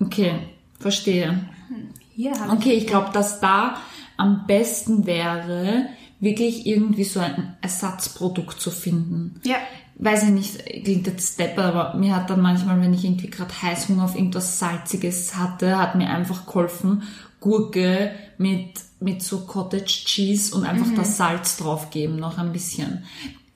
Okay, 0.00 0.32
Verstehe. 0.78 1.38
Hier 2.14 2.32
habe 2.32 2.52
Okay, 2.52 2.72
ich 2.72 2.86
glaube, 2.86 3.10
dass 3.12 3.38
da 3.40 3.76
am 4.16 4.46
besten 4.46 5.04
wäre, 5.06 5.86
wirklich 6.20 6.66
irgendwie 6.66 7.04
so 7.04 7.20
ein 7.20 7.56
Ersatzprodukt 7.62 8.60
zu 8.60 8.70
finden. 8.70 9.40
Ja. 9.44 9.56
Weiß 10.02 10.24
ich 10.24 10.30
nicht, 10.30 10.64
klingt 10.84 11.06
jetzt 11.06 11.34
stepper, 11.34 11.64
aber 11.64 11.98
mir 11.98 12.16
hat 12.16 12.30
dann 12.30 12.40
manchmal, 12.40 12.80
wenn 12.80 12.94
ich 12.94 13.04
irgendwie 13.04 13.28
gerade 13.28 13.52
Heißhunger 13.60 14.04
auf 14.04 14.14
irgendwas 14.14 14.58
Salziges 14.58 15.36
hatte, 15.36 15.78
hat 15.78 15.94
mir 15.94 16.08
einfach 16.08 16.46
geholfen, 16.46 17.02
Gurke 17.38 18.12
mit, 18.38 18.80
mit 19.00 19.22
so 19.22 19.40
Cottage 19.40 20.04
Cheese 20.06 20.54
und 20.54 20.64
einfach 20.64 20.86
das 20.94 21.18
Salz 21.18 21.58
draufgeben, 21.58 22.16
noch 22.16 22.38
ein 22.38 22.52
bisschen. 22.52 23.04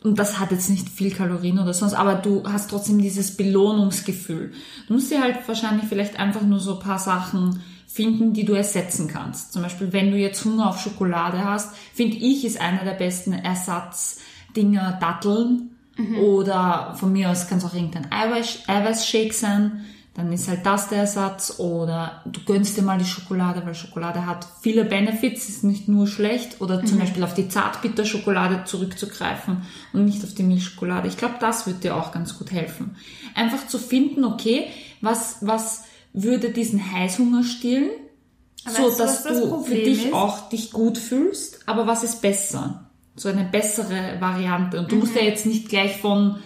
Und 0.03 0.19
das 0.19 0.39
hat 0.39 0.51
jetzt 0.51 0.69
nicht 0.69 0.91
viel 0.91 1.11
Kalorien 1.11 1.59
oder 1.59 1.73
sonst, 1.73 1.95
aber 1.95 2.17
du 2.17 2.43
hast 2.47 2.69
trotzdem 2.69 3.01
dieses 3.01 3.39
Belohnungsgefühl. 3.39 4.53
Du 4.87 4.95
musst 4.95 5.11
dir 5.11 5.23
halt 5.23 5.49
wahrscheinlich 5.49 5.87
vielleicht 5.87 6.19
einfach 6.19 6.43
nur 6.43 6.61
so 6.61 6.75
ein 6.75 6.81
paar 6.81 6.99
Sachen 6.99 7.63
finden, 7.95 8.33
die 8.33 8.45
du 8.45 8.55
ersetzen 8.55 9.07
kannst. 9.07 9.53
Zum 9.53 9.63
Beispiel, 9.63 9.93
wenn 9.93 10.11
du 10.11 10.17
jetzt 10.17 10.45
Hunger 10.45 10.69
auf 10.69 10.81
Schokolade 10.81 11.45
hast, 11.45 11.77
finde 11.95 12.17
ich, 12.17 12.45
ist 12.45 12.61
einer 12.61 12.85
der 12.85 12.95
besten 12.95 13.33
Ersatzdinger 13.33 14.99
Datteln. 15.01 15.71
Oder 16.21 16.97
von 16.99 17.13
mir 17.13 17.31
aus 17.31 17.47
kann 17.47 17.59
es 17.59 17.65
auch 17.65 17.73
irgendein 17.75 18.11
Eiweiß, 18.11 18.65
Eiweißshake 18.67 19.33
sein. 19.33 19.85
Dann 20.15 20.33
ist 20.33 20.49
halt 20.49 20.67
das 20.67 20.89
der 20.89 20.99
Ersatz. 20.99 21.59
Oder 21.59 22.23
du 22.25 22.41
gönnst 22.45 22.77
dir 22.77 22.83
mal 22.83 22.99
die 22.99 23.05
Schokolade, 23.05 23.65
weil 23.65 23.77
Schokolade 23.77 24.27
hat 24.27 24.45
viele 24.61 24.85
Benefits, 24.85 25.49
ist 25.49 25.63
nicht 25.63 25.87
nur 25.87 26.09
schlecht. 26.09 26.61
Oder 26.61 26.85
zum 26.85 26.99
Beispiel 26.99 27.23
auf 27.23 27.35
die 27.35 27.49
Zartbitterschokolade 27.49 28.65
zurückzugreifen 28.65 29.63
und 29.93 30.05
nicht 30.05 30.25
auf 30.25 30.35
die 30.35 30.43
Milchschokolade. 30.43 31.07
Ich 31.07 31.17
glaube, 31.17 31.37
das 31.39 31.69
wird 31.69 31.85
dir 31.85 31.95
auch 31.95 32.11
ganz 32.11 32.37
gut 32.39 32.51
helfen. 32.51 32.97
Einfach 33.37 33.69
zu 33.69 33.79
finden, 33.79 34.25
okay, 34.25 34.67
was, 35.01 35.39
was 35.43 35.85
würde 36.15 36.49
diesen 36.51 36.93
Heißhunger 36.93 37.45
stillen? 37.45 37.91
So, 38.67 38.71
weißt 38.71 38.79
du, 38.79 38.83
dass 38.89 38.99
was 38.99 39.23
das 39.25 39.41
du 39.41 39.63
für 39.63 39.75
dich 39.75 40.07
ist? 40.07 40.15
auch 40.15 40.49
dich 40.49 40.73
gut 40.73 40.97
fühlst. 40.97 41.69
Aber 41.69 41.87
was 41.87 42.03
ist 42.03 42.23
besser? 42.23 42.89
So 43.17 43.29
eine 43.29 43.45
bessere 43.45 44.17
Variante. 44.21 44.79
Und 44.79 44.91
du 44.91 44.97
musst 44.97 45.15
ja 45.15 45.21
Mhm. 45.23 45.29
jetzt 45.29 45.45
nicht 45.47 45.69
gleich 45.69 45.99
von 45.99 46.37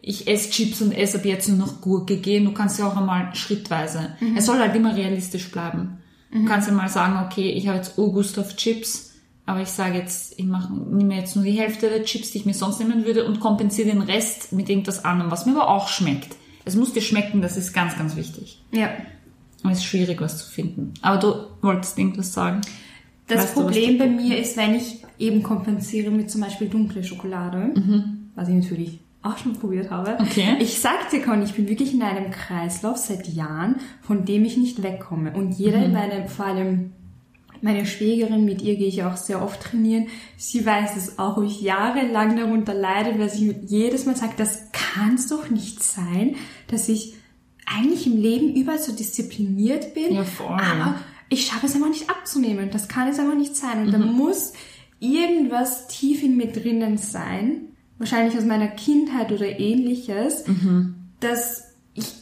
ich 0.00 0.28
esse 0.28 0.50
Chips 0.50 0.80
und 0.80 0.92
esse 0.92 1.18
ab 1.18 1.24
jetzt 1.24 1.48
nur 1.48 1.58
noch 1.58 1.80
Gurke 1.80 2.16
gehen. 2.16 2.44
Du 2.44 2.52
kannst 2.52 2.78
ja 2.78 2.86
auch 2.88 2.96
einmal 2.96 3.34
schrittweise. 3.34 4.16
Mhm. 4.20 4.36
Es 4.36 4.46
soll 4.46 4.58
halt 4.58 4.74
immer 4.74 4.94
realistisch 4.96 5.50
bleiben. 5.50 5.98
Du 6.32 6.44
kannst 6.44 6.68
ja 6.68 6.74
mal 6.74 6.88
sagen, 6.88 7.24
okay, 7.26 7.50
ich 7.50 7.66
habe 7.68 7.78
jetzt 7.78 7.96
Urgust 7.98 8.38
auf 8.38 8.56
Chips, 8.56 9.12
aber 9.46 9.62
ich 9.62 9.68
sage 9.68 9.96
jetzt, 9.98 10.38
ich 10.38 10.44
mache, 10.44 10.72
nehme 10.72 11.16
jetzt 11.16 11.34
nur 11.34 11.44
die 11.44 11.52
Hälfte 11.52 11.88
der 11.88 12.04
Chips, 12.04 12.32
die 12.32 12.38
ich 12.38 12.46
mir 12.46 12.52
sonst 12.54 12.78
nehmen 12.78 13.04
würde 13.06 13.24
und 13.24 13.40
kompensiere 13.40 13.88
den 13.88 14.02
Rest 14.02 14.52
mit 14.52 14.68
irgendwas 14.68 15.04
anderem, 15.04 15.30
was 15.30 15.46
mir 15.46 15.52
aber 15.52 15.68
auch 15.70 15.88
schmeckt. 15.88 16.36
Es 16.64 16.74
muss 16.76 16.92
dir 16.92 17.00
schmecken, 17.00 17.40
das 17.42 17.56
ist 17.56 17.72
ganz, 17.72 17.96
ganz 17.96 18.16
wichtig. 18.16 18.60
Ja. 18.72 18.90
Und 19.64 19.70
es 19.72 19.78
ist 19.78 19.84
schwierig, 19.84 20.20
was 20.20 20.38
zu 20.38 20.50
finden. 20.50 20.92
Aber 21.02 21.18
du 21.18 21.34
wolltest 21.66 21.98
irgendwas 21.98 22.32
sagen. 22.32 22.60
Das 23.26 23.42
Weißt 23.44 23.54
Problem 23.54 23.98
du- 23.98 24.04
bei 24.04 24.06
mir 24.10 24.38
ist, 24.38 24.56
wenn 24.56 24.74
ich 24.74 25.02
eben 25.18 25.42
kompensiere 25.42 26.10
mit 26.10 26.30
zum 26.30 26.42
Beispiel 26.42 26.68
dunkle 26.68 27.02
Schokolade, 27.02 27.72
was 28.34 28.48
ich 28.48 28.54
natürlich 28.54 29.00
auch 29.22 29.36
schon 29.38 29.54
probiert 29.54 29.90
habe. 29.90 30.12
Mhm. 30.12 30.26
Okay. 30.28 30.56
Ich 30.60 30.78
sag 30.78 31.10
dir, 31.10 31.20
Conny, 31.22 31.44
ich 31.44 31.54
bin 31.54 31.68
wirklich 31.68 31.92
in 31.92 32.02
einem 32.02 32.30
Kreislauf 32.30 32.96
seit 32.98 33.26
Jahren, 33.26 33.76
von 34.02 34.24
dem 34.24 34.44
ich 34.44 34.56
nicht 34.56 34.84
wegkomme. 34.84 35.32
Und 35.32 35.52
jeder 35.58 35.78
Mhm. 35.78 35.84
in 35.86 35.92
meinem, 35.94 36.28
vor 36.28 36.46
allem 36.46 36.92
meine 37.62 37.86
Schwägerin, 37.86 38.44
mit 38.44 38.62
ihr 38.62 38.76
gehe 38.76 38.86
ich 38.86 39.02
auch 39.02 39.16
sehr 39.16 39.42
oft 39.42 39.60
trainieren, 39.60 40.06
sie 40.36 40.64
weiß 40.64 40.94
es 40.96 41.18
auch, 41.18 41.42
ich 41.42 41.60
jahrelang 41.62 42.36
darunter 42.36 42.74
leide, 42.74 43.18
weil 43.18 43.30
sie 43.30 43.56
jedes 43.66 44.06
Mal 44.06 44.14
sagt, 44.14 44.38
das 44.38 44.68
kann's 44.72 45.28
doch 45.28 45.50
nicht 45.50 45.82
sein, 45.82 46.36
dass 46.68 46.88
ich 46.88 47.14
eigentlich 47.66 48.06
im 48.06 48.16
Leben 48.20 48.54
überall 48.54 48.78
so 48.78 48.92
diszipliniert 48.92 49.92
bin, 49.94 50.14
Ja, 50.14 50.24
aber 50.48 50.94
ich 51.28 51.46
schaffe 51.46 51.66
es 51.66 51.74
einfach 51.74 51.88
nicht 51.88 52.08
abzunehmen. 52.08 52.70
Das 52.70 52.86
kann 52.88 53.08
es 53.08 53.18
einfach 53.18 53.34
nicht 53.36 53.56
sein. 53.56 53.84
Und 53.84 53.92
da 53.92 53.98
Mhm. 53.98 54.12
muss 54.12 54.52
irgendwas 55.00 55.88
tief 55.88 56.22
in 56.22 56.36
mir 56.36 56.52
drinnen 56.52 56.96
sein, 56.98 57.62
wahrscheinlich 57.98 58.36
aus 58.36 58.44
meiner 58.44 58.68
Kindheit 58.68 59.32
oder 59.32 59.58
ähnliches, 59.58 60.46
Mhm. 60.46 60.94
dass 61.20 61.64
ich 61.94 62.12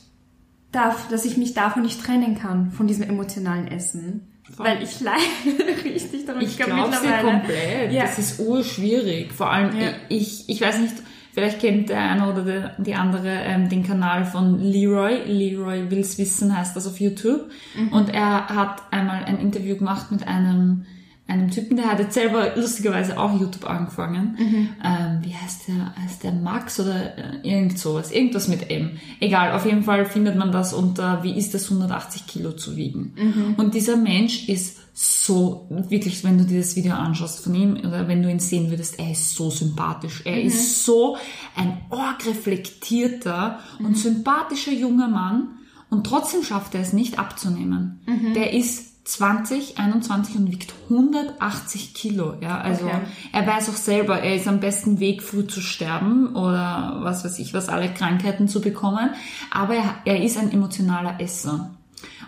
darf, 0.73 1.09
dass 1.09 1.25
ich 1.25 1.37
mich 1.37 1.55
davon 1.55 1.83
nicht 1.83 2.01
trennen 2.03 2.37
kann, 2.39 2.71
von 2.73 2.87
diesem 2.87 3.05
emotionalen 3.05 3.69
Essen. 3.69 4.29
Voll. 4.57 4.67
Weil 4.67 4.83
ich 4.83 5.01
leide 5.01 5.21
richtig 5.85 6.27
daran. 6.27 6.43
Ich 6.43 6.57
glaub 6.57 6.69
glaube 6.69 6.91
dir 6.91 7.01
mittlerweile- 7.01 7.31
komplett. 7.41 7.93
Ja. 7.93 8.03
Das 8.03 8.19
ist 8.19 8.41
urschwierig. 8.41 9.33
Vor 9.33 9.51
allem, 9.51 9.79
Ja. 9.79 9.89
ich, 10.09 10.49
ich 10.49 10.61
weiß 10.61 10.79
nicht, 10.81 10.95
vielleicht 11.35 11.61
kennt 11.61 11.91
der 11.91 11.99
eine 11.99 12.33
oder 12.33 12.43
der, 12.43 12.75
die 12.79 12.95
andere 12.95 13.29
ähm, 13.29 13.69
den 13.69 13.83
Kanal 13.83 14.25
von 14.25 14.61
Leroy. 14.61 15.25
Leroy 15.27 15.91
will's 15.91 16.17
wissen 16.17 16.57
heißt 16.57 16.75
das 16.75 16.87
auf 16.87 17.01
YouTube. 17.01 17.51
Mhm. 17.77 17.89
Und 17.89 18.09
er 18.09 18.49
hat 18.49 18.83
einmal 18.91 19.25
ein 19.25 19.39
Interview 19.39 19.77
gemacht 19.77 20.11
mit 20.11 20.27
einem 20.27 20.87
einem 21.27 21.51
Typen, 21.51 21.79
der 21.79 21.91
hat 21.91 21.99
jetzt 22.01 22.15
selber 22.15 22.55
lustigerweise 22.55 23.19
auch 23.19 23.41
YouTube 23.41 23.69
angefangen. 23.69 24.37
Mhm. 24.39 24.69
Ähm, 24.85 25.19
wie 25.23 25.35
heißt 25.35 25.69
der? 25.69 25.95
Heißt 26.03 26.23
der 26.23 26.33
Max 26.33 26.79
oder 26.79 27.17
äh, 27.17 27.37
irgend 27.43 27.79
sowas? 27.79 28.13
Irgendwas 28.13 28.47
mit 28.47 28.71
M. 28.71 28.99
Egal, 29.21 29.53
auf 29.53 29.65
jeden 29.65 29.85
Fall 29.85 30.05
findet 30.05 30.37
man 30.37 30.53
das 30.53 30.75
unter, 30.75 31.23
wie 31.23 31.37
ist 31.37 31.55
das 31.55 31.71
180 31.71 32.27
Kilo 32.27 32.53
zu 32.53 32.77
wiegen? 32.77 33.15
Mhm. 33.17 33.55
Und 33.57 33.75
dieser 33.75 33.97
Mensch 33.97 34.49
ist 34.51 34.84
so, 34.97 35.67
wirklich, 35.69 36.23
wenn 36.23 36.39
du 36.39 36.45
dir 36.45 36.61
das 36.61 36.77
Video 36.77 36.95
anschaust 36.95 37.41
von 37.43 37.53
ihm 37.55 37.77
oder 37.77 38.07
wenn 38.07 38.23
du 38.23 38.31
ihn 38.31 38.39
sehen 38.39 38.71
würdest, 38.71 38.99
er 39.01 39.11
ist 39.11 39.35
so 39.35 39.51
sympathisch. 39.51 40.23
Er 40.25 40.41
ist 40.41 40.85
so 40.85 41.17
ein 41.57 41.81
org-reflektierter 41.91 43.59
und 43.81 43.99
sympathischer 43.99 44.73
junger 44.73 45.09
Mann 45.09 45.49
und 45.91 46.07
trotzdem 46.07 46.43
schafft 46.45 46.75
er 46.77 46.81
es 46.81 46.93
nicht 46.93 47.19
abzunehmen. 47.19 48.01
Der 48.35 48.53
ist 48.53 49.07
20, 49.09 49.79
21 49.79 50.37
und 50.37 50.51
wiegt 50.51 50.73
180 50.89 51.93
Kilo, 51.93 52.37
ja, 52.41 52.59
also 52.61 52.87
Okay. 52.87 53.01
er 53.33 53.47
weiß 53.47 53.69
auch 53.69 53.77
selber, 53.77 54.21
er 54.21 54.35
ist 54.37 54.49
am 54.49 54.61
besten 54.61 54.99
Weg, 54.99 55.23
früh 55.23 55.47
zu 55.47 55.61
sterben 55.61 56.35
oder 56.37 57.01
was 57.03 57.23
weiß 57.25 57.39
ich, 57.39 57.53
was 57.53 57.69
alle 57.69 57.93
Krankheiten 57.93 58.49
zu 58.49 58.61
bekommen, 58.63 59.11
aber 59.51 59.75
er, 59.75 59.95
er 60.07 60.23
ist 60.23 60.39
ein 60.39 60.51
emotionaler 60.53 61.21
Esser. 61.21 61.75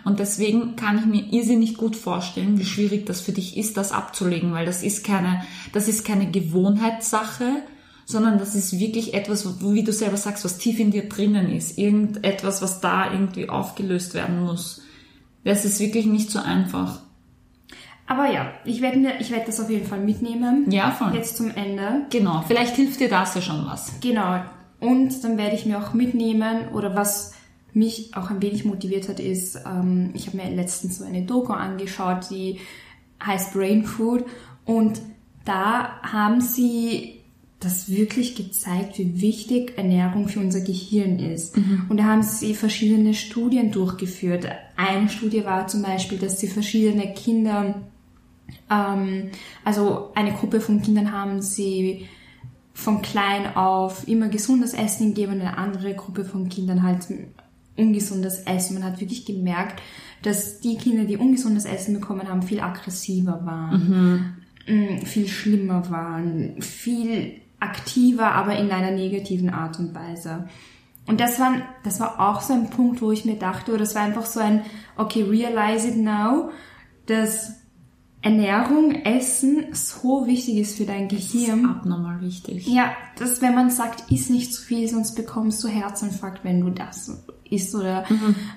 Und 0.03 0.19
deswegen 0.19 0.75
kann 0.75 0.99
ich 0.99 1.05
mir 1.05 1.33
irrsinnig 1.33 1.77
gut 1.77 1.95
vorstellen, 1.95 2.59
wie 2.59 2.65
schwierig 2.65 3.05
das 3.05 3.21
für 3.21 3.31
dich 3.31 3.57
ist, 3.57 3.77
das 3.77 3.91
abzulegen, 3.91 4.53
weil 4.53 4.65
das 4.65 4.83
ist 4.83 5.05
keine, 5.05 5.43
das 5.73 5.87
ist 5.87 6.05
keine 6.05 6.29
Gewohnheitssache, 6.31 7.63
sondern 8.05 8.39
das 8.39 8.55
ist 8.55 8.79
wirklich 8.79 9.13
etwas, 9.13 9.61
wie 9.61 9.83
du 9.83 9.91
selber 9.91 10.17
sagst, 10.17 10.45
was 10.45 10.57
tief 10.57 10.79
in 10.79 10.91
dir 10.91 11.09
drinnen 11.09 11.51
ist. 11.51 11.77
Irgendetwas, 11.77 12.61
was 12.61 12.79
da 12.79 13.11
irgendwie 13.11 13.49
aufgelöst 13.49 14.13
werden 14.13 14.43
muss. 14.43 14.81
Das 15.43 15.65
ist 15.65 15.79
wirklich 15.79 16.05
nicht 16.05 16.31
so 16.31 16.39
einfach. 16.39 17.01
Aber 18.07 18.31
ja, 18.31 18.53
ich 18.63 18.81
werde 18.81 18.97
mir, 18.97 19.19
ich 19.19 19.31
werde 19.31 19.47
das 19.47 19.59
auf 19.59 19.69
jeden 19.69 19.85
Fall 19.85 19.99
mitnehmen. 19.99 20.71
Ja, 20.71 20.91
voll. 20.91 21.13
Jetzt 21.13 21.35
zum 21.35 21.51
Ende. 21.51 22.05
Genau, 22.09 22.43
vielleicht 22.47 22.75
hilft 22.75 23.01
dir 23.01 23.09
das 23.09 23.35
ja 23.35 23.41
schon 23.41 23.65
was. 23.65 23.99
Genau. 23.99 24.41
Und 24.79 25.23
dann 25.23 25.37
werde 25.37 25.55
ich 25.55 25.65
mir 25.65 25.77
auch 25.77 25.93
mitnehmen 25.93 26.69
oder 26.69 26.95
was 26.95 27.33
mich 27.77 28.15
auch 28.15 28.29
ein 28.29 28.41
wenig 28.41 28.65
motiviert 28.65 29.09
hat, 29.09 29.19
ist, 29.19 29.59
ähm, 29.65 30.11
ich 30.13 30.27
habe 30.27 30.37
mir 30.37 30.49
letztens 30.49 30.97
so 30.97 31.05
eine 31.05 31.23
Doku 31.23 31.53
angeschaut, 31.53 32.29
die 32.29 32.59
heißt 33.23 33.53
Brain 33.53 33.83
Food 33.85 34.25
und 34.65 35.01
da 35.45 36.01
haben 36.01 36.41
sie 36.41 37.21
das 37.59 37.89
wirklich 37.89 38.35
gezeigt, 38.35 38.99
wie 38.99 39.21
wichtig 39.21 39.77
Ernährung 39.77 40.27
für 40.27 40.39
unser 40.39 40.61
Gehirn 40.61 41.17
ist. 41.17 41.57
Und 41.89 41.97
da 41.97 42.03
haben 42.03 42.21
sie 42.21 42.53
verschiedene 42.53 43.15
Studien 43.15 43.71
durchgeführt. 43.71 44.47
Eine 44.75 45.09
Studie 45.09 45.43
war 45.43 45.65
zum 45.65 45.81
Beispiel, 45.81 46.19
dass 46.19 46.39
sie 46.39 46.47
verschiedene 46.47 47.13
Kinder 47.13 47.81
ähm, 48.69 49.29
also 49.63 50.11
eine 50.15 50.33
Gruppe 50.33 50.61
von 50.61 50.81
Kindern 50.81 51.11
haben 51.11 51.41
sie 51.41 52.07
von 52.73 53.01
klein 53.01 53.55
auf 53.55 54.07
immer 54.07 54.29
gesundes 54.29 54.73
Essen 54.73 55.13
gegeben 55.13 55.41
eine 55.41 55.57
andere 55.57 55.95
Gruppe 55.95 56.25
von 56.25 56.47
Kindern 56.47 56.83
halt 56.83 57.07
ungesundes 57.77 58.39
Essen. 58.39 58.75
Man 58.75 58.83
hat 58.83 58.99
wirklich 58.99 59.25
gemerkt, 59.25 59.81
dass 60.23 60.59
die 60.59 60.77
Kinder, 60.77 61.05
die 61.05 61.17
ungesundes 61.17 61.65
Essen 61.65 61.93
bekommen 61.93 62.27
haben, 62.27 62.41
viel 62.41 62.59
aggressiver 62.59 63.45
waren, 63.45 64.43
mm, 64.67 65.05
viel 65.05 65.27
schlimmer 65.27 65.89
waren, 65.89 66.61
viel 66.61 67.41
aktiver, 67.59 68.33
aber 68.33 68.57
in 68.57 68.71
einer 68.71 68.91
negativen 68.91 69.49
Art 69.49 69.79
und 69.79 69.93
Weise. 69.95 70.47
Und 71.07 71.21
das 71.21 71.39
war, 71.39 71.53
das 71.83 71.99
war 71.99 72.19
auch 72.19 72.41
so 72.41 72.53
ein 72.53 72.69
Punkt, 72.69 73.01
wo 73.01 73.11
ich 73.11 73.25
mir 73.25 73.37
dachte, 73.37 73.71
oder 73.71 73.79
das 73.79 73.95
war 73.95 74.03
einfach 74.03 74.25
so 74.25 74.39
ein, 74.39 74.63
okay, 74.97 75.23
realize 75.23 75.87
it 75.87 75.97
now, 75.97 76.49
dass 77.05 77.53
Ernährung, 78.21 78.91
Essen 79.05 79.67
so 79.73 80.27
wichtig 80.27 80.57
ist 80.57 80.77
für 80.77 80.85
dein 80.85 81.07
Gehirn. 81.07 81.65
Abnormal 81.65 82.19
wichtig. 82.21 82.67
Ja, 82.67 82.91
dass 83.17 83.41
wenn 83.41 83.55
man 83.55 83.69
sagt, 83.69 84.11
iss 84.11 84.29
nicht 84.29 84.53
zu 84.53 84.61
viel, 84.61 84.87
sonst 84.89 85.15
bekommst 85.15 85.63
du 85.63 85.69
Herzinfarkt, 85.69 86.43
wenn 86.43 86.59
du 86.59 86.69
das 86.69 87.23
isst. 87.51 87.73
Oder 87.75 88.05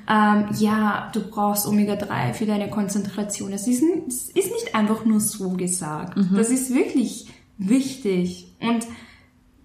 ähm, 0.08 0.46
ja, 0.58 1.10
du 1.12 1.20
brauchst 1.20 1.66
Omega-3 1.66 2.32
für 2.34 2.46
deine 2.46 2.68
Konzentration. 2.70 3.52
Es 3.52 3.66
ist, 3.66 3.82
es 4.08 4.28
ist 4.28 4.52
nicht 4.52 4.74
einfach 4.74 5.04
nur 5.04 5.20
so 5.20 5.50
gesagt. 5.50 6.18
Das 6.34 6.50
ist 6.50 6.74
wirklich 6.74 7.28
wichtig. 7.58 8.52
Und 8.60 8.86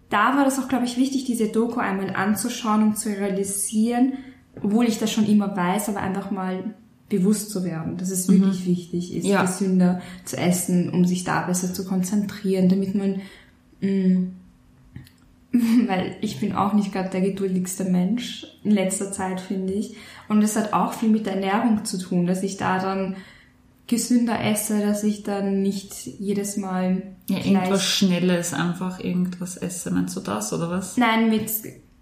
da 0.09 0.37
war 0.37 0.45
das 0.45 0.59
auch, 0.59 0.67
glaube 0.67 0.85
ich, 0.85 0.97
wichtig, 0.97 1.25
diese 1.25 1.47
Doku 1.47 1.79
einmal 1.79 2.15
anzuschauen 2.15 2.83
und 2.83 2.97
zu 2.99 3.09
realisieren, 3.09 4.13
obwohl 4.61 4.85
ich 4.85 4.99
das 4.99 5.11
schon 5.11 5.25
immer 5.25 5.55
weiß, 5.55 5.89
aber 5.89 5.99
einfach 6.01 6.31
mal 6.31 6.75
bewusst 7.09 7.51
zu 7.51 7.63
werden, 7.63 7.97
dass 7.97 8.09
es 8.09 8.27
wirklich 8.27 8.65
wichtig 8.65 9.13
ist, 9.15 9.25
Ja. 9.25 9.41
gesünder 9.43 10.01
zu 10.23 10.37
essen, 10.37 10.89
um 10.89 11.05
sich 11.05 11.23
da 11.23 11.41
besser 11.45 11.73
zu 11.73 11.85
konzentrieren, 11.85 12.67
damit 12.69 12.95
man, 12.95 13.21
mh, 13.81 14.27
weil 15.87 16.17
ich 16.21 16.39
bin 16.39 16.53
auch 16.53 16.73
nicht 16.73 16.91
gerade 16.91 17.09
der 17.09 17.21
geduldigste 17.21 17.85
Mensch 17.85 18.45
in 18.63 18.71
letzter 18.71 19.11
Zeit, 19.11 19.39
finde 19.41 19.73
ich. 19.73 19.95
Und 20.27 20.41
es 20.41 20.55
hat 20.55 20.73
auch 20.73 20.93
viel 20.93 21.09
mit 21.09 21.25
der 21.25 21.33
Ernährung 21.33 21.85
zu 21.85 21.97
tun, 21.97 22.25
dass 22.25 22.43
ich 22.43 22.57
da 22.57 22.79
dann 22.79 23.15
gesünder 23.87 24.43
esse, 24.43 24.81
dass 24.81 25.03
ich 25.03 25.23
dann 25.23 25.61
nicht 25.61 26.07
jedes 26.07 26.57
Mal 26.57 27.03
Ja, 27.29 27.37
irgendwas 27.37 27.83
Schnelles, 27.83 28.53
einfach 28.53 28.99
irgendwas 28.99 29.57
esse. 29.57 29.91
Meinst 29.91 30.15
du 30.15 30.21
das 30.21 30.51
oder 30.53 30.69
was? 30.69 30.97
Nein, 30.97 31.29
mit 31.29 31.51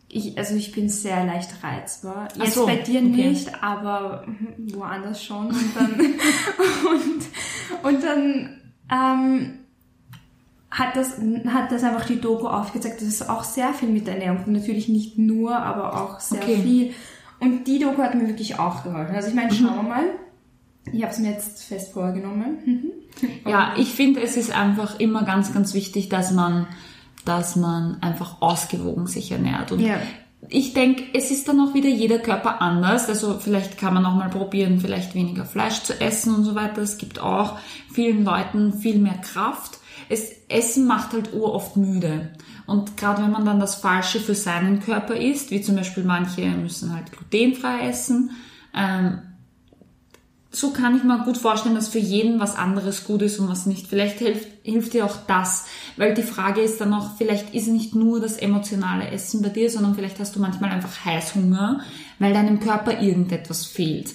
ich, 0.08 0.38
also 0.38 0.56
ich 0.56 0.72
bin 0.72 0.90
sehr 0.90 1.26
leicht 1.26 1.64
reizbar. 1.64 2.28
Jetzt 2.36 2.54
so, 2.54 2.68
bei 2.68 2.76
dir 2.76 3.00
okay. 3.00 3.30
nicht, 3.30 3.64
aber 3.64 4.26
woanders 4.74 5.24
schon. 5.24 5.48
Und 5.48 5.76
dann 5.76 5.92
und, 7.84 7.96
und 7.96 8.04
dann 8.04 8.62
ähm, 8.92 9.60
hat 10.74 10.96
das 10.96 11.18
hat 11.48 11.72
das 11.72 11.84
einfach 11.84 12.06
die 12.06 12.20
Doku 12.20 12.48
aufgezeigt, 12.48 13.00
dass 13.02 13.08
es 13.08 13.30
auch 13.30 13.44
sehr 13.44 13.74
viel 13.74 13.90
mit 13.90 14.08
Ernährung, 14.08 14.40
natürlich 14.48 14.90
nicht 14.90 15.18
nur, 15.20 15.56
aber 15.56 16.02
auch 16.02 16.20
sehr 16.20 16.42
Okay. 16.42 16.58
viel. 16.64 16.94
Und 17.40 17.66
die 17.68 17.78
Doku 17.80 18.02
hat 18.02 18.16
mir 18.16 18.28
wirklich 18.28 18.58
auch 18.60 18.84
geholfen. 18.84 19.16
Also 19.16 19.28
ich 19.30 19.36
meine, 19.36 19.54
schauen 19.54 19.76
wir 19.76 19.84
mal. 19.84 20.04
Ich 20.92 21.02
habe 21.04 21.14
es 21.14 21.20
mir 21.20 21.32
jetzt 21.32 21.64
fest 21.64 21.94
vorgenommen. 21.94 22.58
Mhm. 22.66 22.92
Ja, 23.50 23.74
ich 23.78 23.90
finde, 23.94 24.22
es 24.22 24.36
ist 24.36 24.52
einfach 24.58 25.00
immer 25.00 25.24
ganz, 25.24 25.54
ganz 25.54 25.74
wichtig, 25.74 26.10
dass 26.10 26.32
man, 26.32 26.68
dass 27.26 27.56
man 27.56 28.02
einfach 28.02 28.42
ausgewogen 28.42 29.08
sich 29.08 29.32
ernährt. 29.32 29.72
Und 29.72 29.80
Ja. 29.80 29.96
ich 30.50 30.74
denke, 30.74 31.04
es 31.14 31.32
ist 31.32 31.48
dann 31.48 31.60
auch 31.60 31.74
wieder 31.74 31.90
jeder 31.90 32.18
Körper 32.20 32.62
anders. 32.62 33.08
Also 33.10 33.38
vielleicht 33.40 33.78
kann 33.78 33.94
man 33.94 34.06
auch 34.06 34.16
mal 34.16 34.30
probieren, 34.30 34.80
vielleicht 34.80 35.14
weniger 35.16 35.46
Fleisch 35.46 35.84
zu 35.84 36.02
essen 36.02 36.34
und 36.36 36.44
so 36.44 36.56
weiter. 36.56 36.82
Es 36.82 36.98
gibt 36.98 37.20
auch 37.20 37.58
vielen 37.94 38.26
Leuten 38.26 38.74
viel 38.74 38.98
mehr 39.00 39.18
Kraft. 39.20 39.80
Es, 40.10 40.32
Essen 40.50 40.86
macht 40.86 41.14
halt 41.14 41.34
uroft 41.34 41.78
müde. 41.78 42.32
Und 42.66 42.98
gerade 42.98 43.24
wenn 43.24 43.32
man 43.32 43.46
dann 43.46 43.60
das 43.60 43.76
Falsche 43.76 44.20
für 44.20 44.36
seinen 44.36 44.80
Körper 44.80 45.16
isst, 45.16 45.52
wie 45.52 45.62
zum 45.62 45.76
Beispiel 45.76 46.04
manche 46.04 46.42
müssen 46.42 46.94
halt 46.94 47.12
glutenfrei 47.12 47.88
essen, 47.88 48.32
ähm, 48.74 49.20
so 50.56 50.70
kann 50.70 50.96
ich 50.96 51.04
mir 51.04 51.24
gut 51.24 51.38
vorstellen, 51.38 51.74
dass 51.74 51.88
für 51.88 52.00
jeden 52.00 52.40
was 52.40 52.56
anderes 52.56 53.06
gut 53.06 53.24
ist 53.24 53.40
und 53.40 53.50
was 53.50 53.66
nicht. 53.66 53.88
Vielleicht 53.88 54.20
hilft, 54.20 54.48
hilft 54.62 54.94
dir 54.94 55.06
auch 55.06 55.18
das, 55.28 55.66
weil 55.98 56.14
die 56.14 56.22
Frage 56.22 56.62
ist 56.62 56.80
dann 56.80 56.94
auch, 56.94 57.18
vielleicht 57.18 57.56
ist 57.56 57.68
nicht 57.68 57.96
nur 57.96 58.20
das 58.20 58.38
emotionale 58.38 59.10
Essen 59.10 59.42
bei 59.42 59.50
dir, 59.50 59.70
sondern 59.72 59.96
vielleicht 59.96 60.20
hast 60.20 60.36
du 60.36 60.40
manchmal 60.40 60.70
einfach 60.70 61.06
Heißhunger, 61.06 61.82
weil 62.20 62.34
deinem 62.34 62.60
Körper 62.60 63.02
irgendetwas 63.02 63.66
fehlt. 63.66 64.14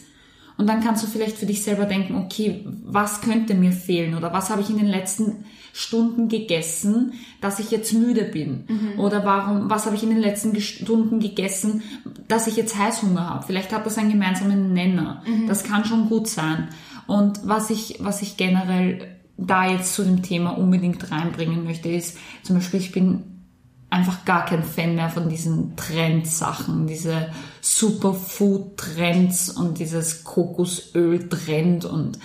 Und 0.58 0.66
dann 0.66 0.82
kannst 0.82 1.04
du 1.04 1.06
vielleicht 1.06 1.38
für 1.38 1.46
dich 1.46 1.62
selber 1.62 1.86
denken, 1.86 2.16
okay, 2.16 2.66
was 2.84 3.20
könnte 3.20 3.54
mir 3.54 3.72
fehlen 3.72 4.14
oder 4.14 4.32
was 4.32 4.50
habe 4.50 4.60
ich 4.60 4.68
in 4.68 4.76
den 4.76 4.88
letzten 4.88 5.44
Stunden 5.72 6.28
gegessen, 6.28 7.12
dass 7.40 7.60
ich 7.60 7.70
jetzt 7.70 7.92
müde 7.92 8.24
bin? 8.24 8.64
Oder 8.98 9.24
warum, 9.24 9.70
was 9.70 9.86
habe 9.86 9.94
ich 9.94 10.02
in 10.02 10.10
den 10.10 10.18
letzten 10.18 10.60
Stunden 10.60 11.20
gegessen, 11.20 11.82
dass 12.26 12.48
ich 12.48 12.56
jetzt 12.56 12.76
Heißhunger 12.76 13.30
habe? 13.30 13.46
Vielleicht 13.46 13.72
hat 13.72 13.86
das 13.86 13.98
einen 13.98 14.10
gemeinsamen 14.10 14.72
Nenner. 14.72 15.22
Das 15.46 15.62
kann 15.62 15.84
schon 15.84 16.08
gut 16.08 16.26
sein. 16.26 16.68
Und 17.06 17.40
was 17.44 17.70
ich, 17.70 17.98
was 18.00 18.20
ich 18.20 18.36
generell 18.36 19.16
da 19.36 19.70
jetzt 19.70 19.94
zu 19.94 20.02
dem 20.02 20.22
Thema 20.22 20.58
unbedingt 20.58 21.10
reinbringen 21.12 21.62
möchte, 21.62 21.88
ist 21.88 22.18
zum 22.42 22.56
Beispiel, 22.56 22.80
ich 22.80 22.90
bin 22.90 23.37
einfach 23.90 24.24
gar 24.24 24.44
kein 24.44 24.62
Fan 24.62 24.96
mehr 24.96 25.08
von 25.08 25.28
diesen 25.28 25.74
Trendsachen, 25.76 26.86
diese 26.86 27.28
Superfood-Trends 27.62 29.50
und 29.50 29.78
dieses 29.78 30.24
Kokosöl-Trend 30.24 31.84
und 31.84 32.18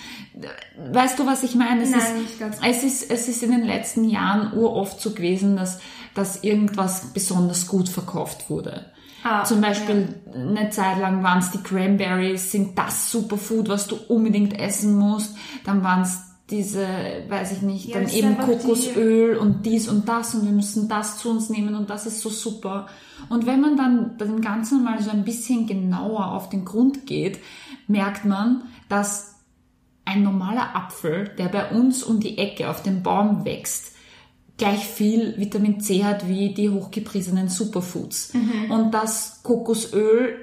weißt 0.92 1.20
du, 1.20 1.26
was 1.26 1.44
ich 1.44 1.56
meine? 1.56 1.84
Es 1.84 1.92
Nein, 1.92 2.00
ist, 2.02 2.16
nicht 2.18 2.40
ganz. 2.40 2.58
es 2.66 2.84
ist, 2.84 3.12
es 3.12 3.28
ist 3.30 3.44
in 3.44 3.52
den 3.52 3.64
letzten 3.64 4.10
Jahren 4.10 4.54
uroft 4.54 5.00
so 5.00 5.12
gewesen, 5.12 5.56
dass, 5.56 5.80
dass 6.16 6.44
irgendwas 6.44 7.14
besonders 7.14 7.68
gut 7.68 7.88
verkauft 7.88 8.50
wurde. 8.50 8.88
Ah, 9.24 9.46
Zum 9.46 9.62
Beispiel 9.62 10.16
eine 10.34 10.70
Zeit 10.70 11.00
lang 11.00 11.24
waren 11.24 11.40
es 11.40 11.52
die 11.52 11.64
Cranberries, 11.64 12.52
sind 12.52 12.78
das 12.78 13.10
Superfood, 13.10 13.70
was 13.70 13.88
du 13.88 13.96
unbedingt 14.10 14.60
essen 14.60 14.98
musst. 14.98 15.36
Dann 15.64 15.82
waren 15.82 16.02
es 16.02 16.20
diese, 16.50 16.86
weiß 17.30 17.54
ich 17.54 17.62
nicht, 17.62 17.88
Ja, 17.88 18.00
dann 18.02 18.10
eben 18.10 18.28
einfach 18.30 18.48
die- 18.48 18.58
Kokosöl 18.58 19.38
und 19.38 19.66
dies 19.66 19.88
und 19.88 20.08
das 20.10 20.36
und 20.36 20.46
wir 20.46 20.52
müssen 20.52 20.90
das 20.90 21.18
zu 21.18 21.30
uns 21.30 21.50
nehmen 21.50 21.74
und 21.76 21.90
das 21.90 22.06
ist 22.06 22.20
so 22.22 22.30
super. 22.30 22.88
Und 23.30 23.46
wenn 23.46 23.62
man 23.62 23.78
dann 23.78 24.18
dem 24.18 24.42
Ganzen 24.42 24.84
mal 24.84 25.02
so 25.02 25.10
ein 25.10 25.24
bisschen 25.24 25.68
genauer 25.68 26.32
auf 26.34 26.50
den 26.50 26.66
Grund 26.66 27.06
geht, 27.08 27.40
merkt 27.88 28.26
man, 28.26 28.64
dass 28.90 29.36
ein 30.06 30.22
normaler 30.24 30.76
Apfel, 30.76 31.30
der 31.38 31.48
bei 31.48 31.70
uns 31.72 32.04
um 32.04 32.20
die 32.20 32.38
Ecke 32.38 32.70
auf 32.70 32.84
dem 32.84 33.04
Baum 33.04 33.46
wächst, 33.46 33.94
gleich 34.58 34.86
viel 34.86 35.36
Vitamin 35.38 35.80
C 35.80 36.04
hat 36.04 36.28
wie 36.28 36.54
die 36.54 36.70
hochgepriesenen 36.70 37.48
Superfoods. 37.48 38.34
Und 38.70 38.92
das 38.92 39.40
Kokosöl, 39.44 40.36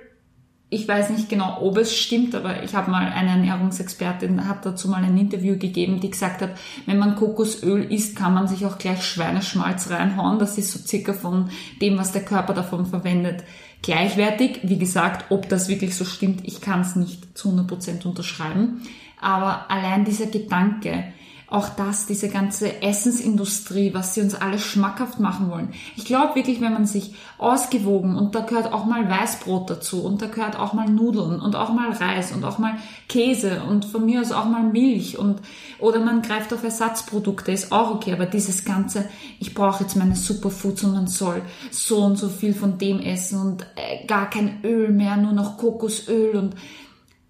ich 0.73 0.87
weiß 0.87 1.11
nicht 1.11 1.29
genau, 1.29 1.61
ob 1.61 1.77
es 1.79 1.97
stimmt, 1.97 2.33
aber 2.37 2.63
ich 2.63 2.77
habe 2.77 2.93
mal 2.93 3.11
eine 3.11 3.31
Ernährungsexpertin, 3.31 4.49
hat 4.49 4.65
dazu 4.65 4.89
mal 4.89 5.03
ein 5.03 5.19
Interview 5.19 5.59
gegeben, 5.59 5.99
die 5.99 6.11
gesagt 6.11 6.43
hat, 6.43 6.51
wenn 6.87 6.99
man 6.99 7.17
Kokosöl 7.17 7.93
isst, 7.93 8.15
kann 8.15 8.35
man 8.35 8.47
sich 8.47 8.65
auch 8.65 8.79
gleich 8.79 9.05
Schweineschmalz 9.05 9.91
reinhauen. 9.91 10.39
Das 10.39 10.59
ist 10.59 10.71
so 10.71 10.79
circa 10.79 11.13
von 11.13 11.51
dem, 11.83 11.99
was 11.99 12.13
der 12.13 12.25
Körper 12.25 12.55
davon 12.55 12.87
verwendet, 12.87 13.43
gleichwertig. 13.83 14.61
Wie 14.63 14.79
gesagt, 14.79 15.33
ob 15.33 15.49
das 15.49 15.69
wirklich 15.69 15.97
so 15.97 16.05
stimmt, 16.05 16.43
ich 16.45 16.61
kann 16.61 16.83
es 16.83 16.95
nicht 16.95 17.37
zu 17.37 17.51
100% 17.51 18.07
unterschreiben. 18.07 18.83
Aber 19.21 19.69
allein 19.73 20.05
dieser 20.05 20.27
Gedanke, 20.27 21.05
auch 21.51 21.69
das, 21.71 22.07
diese 22.07 22.29
ganze 22.29 22.81
Essensindustrie, 22.81 23.93
was 23.93 24.15
sie 24.15 24.21
uns 24.21 24.37
alle 24.37 24.61
schmackhaft 24.61 25.19
machen 25.19 25.51
wollen. 25.51 25.71
Ich 25.97 26.05
glaube 26.05 26.37
wirklich, 26.37 26.61
wenn 26.61 26.73
man 26.73 26.87
sich 26.87 27.15
ausgewogen 27.39 28.17
und 28.17 28.37
da 28.37 28.41
gehört 28.41 28.73
auch 28.73 28.85
mal 28.85 29.11
Weißbrot 29.11 29.69
dazu 29.69 30.05
und 30.05 30.23
da 30.23 30.27
gehört 30.27 30.57
auch 30.57 30.75
mal 30.75 30.89
Nudeln 30.89 31.41
und 31.41 31.57
auch 31.57 31.73
mal 31.73 31.91
Reis 31.91 32.31
und 32.31 32.45
auch 32.45 32.59
mal 32.59 32.75
Käse 33.09 33.63
und 33.69 33.85
von 33.85 34.07
mir 34.07 34.21
aus 34.21 34.31
auch 34.31 34.45
mal 34.45 34.63
Milch 34.63 35.19
und 35.19 35.41
oder 35.81 35.99
man 35.99 36.23
greift 36.23 36.53
auf 36.53 36.63
Ersatzprodukte, 36.63 37.51
ist 37.51 37.73
auch 37.73 37.91
okay, 37.91 38.13
aber 38.13 38.27
dieses 38.27 38.65
ganze, 38.65 39.09
ich 39.41 39.53
brauche 39.53 39.83
jetzt 39.83 39.97
meine 39.97 40.15
Superfoods 40.15 40.85
und 40.85 40.93
man 40.93 41.09
soll 41.09 41.43
so 41.73 42.05
und 42.05 42.17
so 42.17 42.29
viel 42.29 42.55
von 42.55 42.79
dem 42.79 43.01
essen 43.01 43.41
und 43.41 43.67
äh, 43.75 44.07
gar 44.07 44.31
kein 44.31 44.61
Öl 44.63 44.93
mehr, 44.93 45.17
nur 45.17 45.33
noch 45.33 45.59
Kokosöl 45.59 46.37
und 46.37 46.55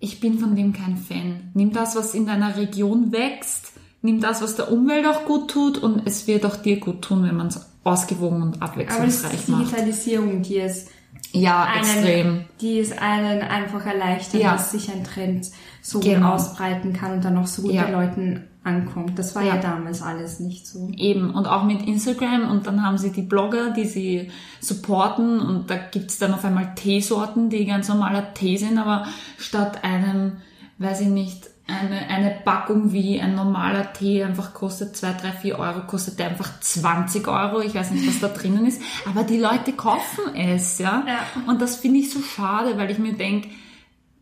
ich 0.02 0.18
bin 0.18 0.38
von 0.38 0.56
dem 0.56 0.72
kein 0.72 0.96
Fan. 0.96 1.50
Nimm 1.54 1.72
das, 1.72 1.94
was 1.94 2.14
in 2.14 2.26
deiner 2.26 2.56
Region 2.56 3.12
wächst, 3.12 3.69
nimm 4.02 4.20
das, 4.20 4.42
was 4.42 4.56
der 4.56 4.70
Umwelt 4.72 5.06
auch 5.06 5.24
gut 5.24 5.50
tut 5.50 5.78
und 5.78 6.06
es 6.06 6.26
wird 6.26 6.44
auch 6.46 6.56
dir 6.56 6.80
gut 6.80 7.02
tun, 7.02 7.24
wenn 7.24 7.36
man 7.36 7.48
es 7.48 7.66
ausgewogen 7.84 8.42
und 8.42 8.54
Aber 8.62 8.72
abwechslungsreich 8.72 9.34
ist 9.34 9.48
die 9.48 9.50
macht. 9.52 9.62
Digitalisierung, 9.66 10.42
die 10.42 10.58
es 10.58 10.86
Ja, 11.32 11.64
einen, 11.64 11.80
extrem. 11.84 12.44
die 12.60 12.78
es 12.78 12.92
einen 12.96 13.42
einfach 13.42 13.84
erleichtert, 13.86 14.40
Ja. 14.40 14.52
dass 14.52 14.72
sich 14.72 14.90
ein 14.90 15.04
Trend 15.04 15.46
so 15.82 15.98
gut 16.00 16.08
Genau. 16.10 16.32
ausbreiten 16.34 16.92
kann 16.92 17.12
und 17.12 17.24
dann 17.24 17.36
auch 17.38 17.46
so 17.46 17.62
gut 17.62 17.72
Ja. 17.72 17.84
bei 17.84 17.90
Leuten 17.92 18.44
ankommt. 18.62 19.18
Das 19.18 19.34
war 19.34 19.42
ja. 19.42 19.54
Ja. 19.54 19.60
damals 19.62 20.02
alles 20.02 20.38
nicht 20.40 20.66
so. 20.66 20.90
Eben, 20.96 21.30
und 21.30 21.46
auch 21.46 21.64
mit 21.64 21.86
Instagram 21.86 22.50
und 22.50 22.66
dann 22.66 22.84
haben 22.84 22.98
sie 22.98 23.10
die 23.10 23.22
Blogger, 23.22 23.70
die 23.70 23.86
sie 23.86 24.30
supporten 24.60 25.40
und 25.40 25.70
da 25.70 25.76
gibt's 25.76 26.18
dann 26.18 26.34
auf 26.34 26.44
einmal 26.44 26.74
Teesorten, 26.74 27.48
die 27.48 27.64
ganz 27.64 27.88
normaler 27.88 28.34
Tee 28.34 28.56
sind, 28.58 28.76
aber 28.78 29.06
statt 29.38 29.82
einem, 29.82 30.38
weiß 30.78 31.00
ich 31.02 31.08
nicht, 31.08 31.48
eine, 31.70 32.08
eine 32.08 32.30
Packung 32.44 32.92
wie 32.92 33.20
ein 33.20 33.34
normaler 33.34 33.92
Tee 33.92 34.22
einfach 34.24 34.52
kostet 34.52 34.96
2, 34.96 35.12
3, 35.12 35.32
4 35.32 35.58
Euro, 35.58 35.80
kostet 35.86 36.18
der 36.18 36.28
einfach 36.28 36.60
20 36.60 37.26
Euro. 37.28 37.60
Ich 37.60 37.74
weiß 37.74 37.90
nicht, 37.92 38.06
was 38.06 38.20
da 38.20 38.28
drinnen 38.28 38.66
ist, 38.66 38.82
aber 39.06 39.24
die 39.24 39.38
Leute 39.38 39.72
kaufen 39.72 40.34
es, 40.34 40.78
ja. 40.78 41.04
Ja. 41.06 41.42
Und 41.46 41.60
das 41.60 41.76
finde 41.76 42.00
ich 42.00 42.10
so 42.10 42.20
schade, 42.20 42.76
weil 42.76 42.90
ich 42.90 42.98
mir 42.98 43.14
denk, 43.14 43.46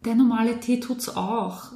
der 0.04 0.14
normale 0.14 0.60
Tee 0.60 0.80
tut's 0.80 1.08
auch. 1.08 1.72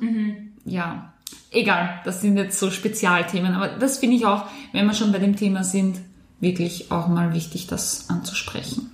Ja, 0.64 1.12
egal, 1.50 2.00
das 2.04 2.20
sind 2.20 2.36
jetzt 2.36 2.58
so 2.58 2.70
Spezialthemen, 2.70 3.54
aber 3.54 3.68
das 3.68 3.98
finde 3.98 4.16
ich 4.16 4.26
auch, 4.26 4.44
wenn 4.72 4.86
wir 4.86 4.94
schon 4.94 5.12
bei 5.12 5.18
dem 5.18 5.36
Thema 5.36 5.64
sind, 5.64 6.00
wirklich 6.40 6.90
auch 6.90 7.08
mal 7.08 7.32
wichtig, 7.32 7.66
das 7.66 8.10
anzusprechen. 8.10 8.90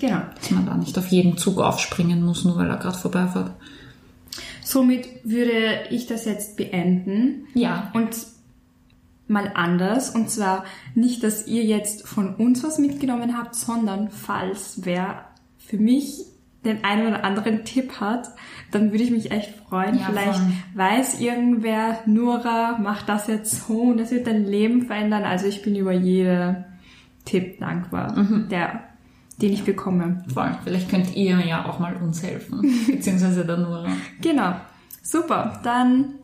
Genau. 0.00 0.20
Dass 0.38 0.50
man 0.50 0.66
da 0.66 0.76
nicht 0.76 0.98
auf 0.98 1.08
jeden 1.08 1.38
Zug 1.38 1.60
aufspringen 1.60 2.22
muss, 2.22 2.44
nur 2.44 2.56
weil 2.56 2.68
er 2.68 2.76
gerade 2.76 2.98
vorbeifährt. 2.98 3.52
Somit 4.64 5.06
würde 5.24 5.84
ich 5.90 6.06
das 6.06 6.24
jetzt 6.24 6.56
beenden. 6.56 7.46
Ja. 7.54 7.90
Und 7.94 8.16
mal 9.28 9.52
anders. 9.54 10.10
Und 10.10 10.30
zwar 10.30 10.64
nicht, 10.94 11.22
dass 11.22 11.46
ihr 11.46 11.64
jetzt 11.64 12.06
von 12.06 12.34
uns 12.34 12.62
was 12.64 12.78
mitgenommen 12.78 13.36
habt, 13.38 13.54
sondern 13.54 14.10
falls 14.10 14.80
wer 14.84 15.26
für 15.58 15.78
mich 15.78 16.24
den 16.64 16.82
einen 16.82 17.08
oder 17.08 17.24
anderen 17.24 17.64
Tipp 17.66 18.00
hat, 18.00 18.28
dann 18.70 18.90
würde 18.90 19.04
ich 19.04 19.10
mich 19.10 19.30
echt 19.30 19.54
freuen. 19.68 19.96
Ja, 19.98 20.06
Vielleicht 20.06 20.38
voll. 20.38 20.52
weiß 20.74 21.20
irgendwer, 21.20 21.98
Nora, 22.06 22.78
mach 22.82 23.02
das 23.02 23.26
jetzt 23.26 23.66
so 23.66 23.74
und 23.82 23.98
das 23.98 24.10
wird 24.10 24.26
dein 24.26 24.44
Leben 24.46 24.86
verändern. 24.86 25.24
Also 25.24 25.46
ich 25.46 25.60
bin 25.62 25.76
über 25.76 25.92
jede 25.92 26.64
Tipp 27.26 27.58
dankbar, 27.60 28.16
Mhm. 28.18 28.48
der, 28.50 28.80
den 29.40 29.52
ich 29.52 29.64
bekomme. 29.64 30.24
Voll. 30.32 30.56
Vielleicht 30.64 30.88
könnt 30.88 31.14
ihr 31.16 31.38
ja 31.40 31.66
auch 31.66 31.78
mal 31.78 31.96
uns 31.96 32.22
helfen, 32.22 32.62
beziehungsweise 32.86 33.44
der 33.44 33.56
Nora. 33.56 33.88
Genau. 34.20 34.54
Super, 35.02 35.60
dann 35.62 36.14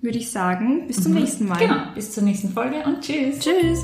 würde 0.00 0.18
ich 0.18 0.30
sagen, 0.30 0.86
bis 0.86 1.02
zum 1.02 1.14
nächsten 1.14 1.48
Mal. 1.48 1.58
Genau, 1.58 1.94
bis 1.94 2.12
zur 2.12 2.22
nächsten 2.22 2.50
Folge 2.50 2.76
und 2.84 3.00
tschüss. 3.00 3.40
Tschüss. 3.40 3.80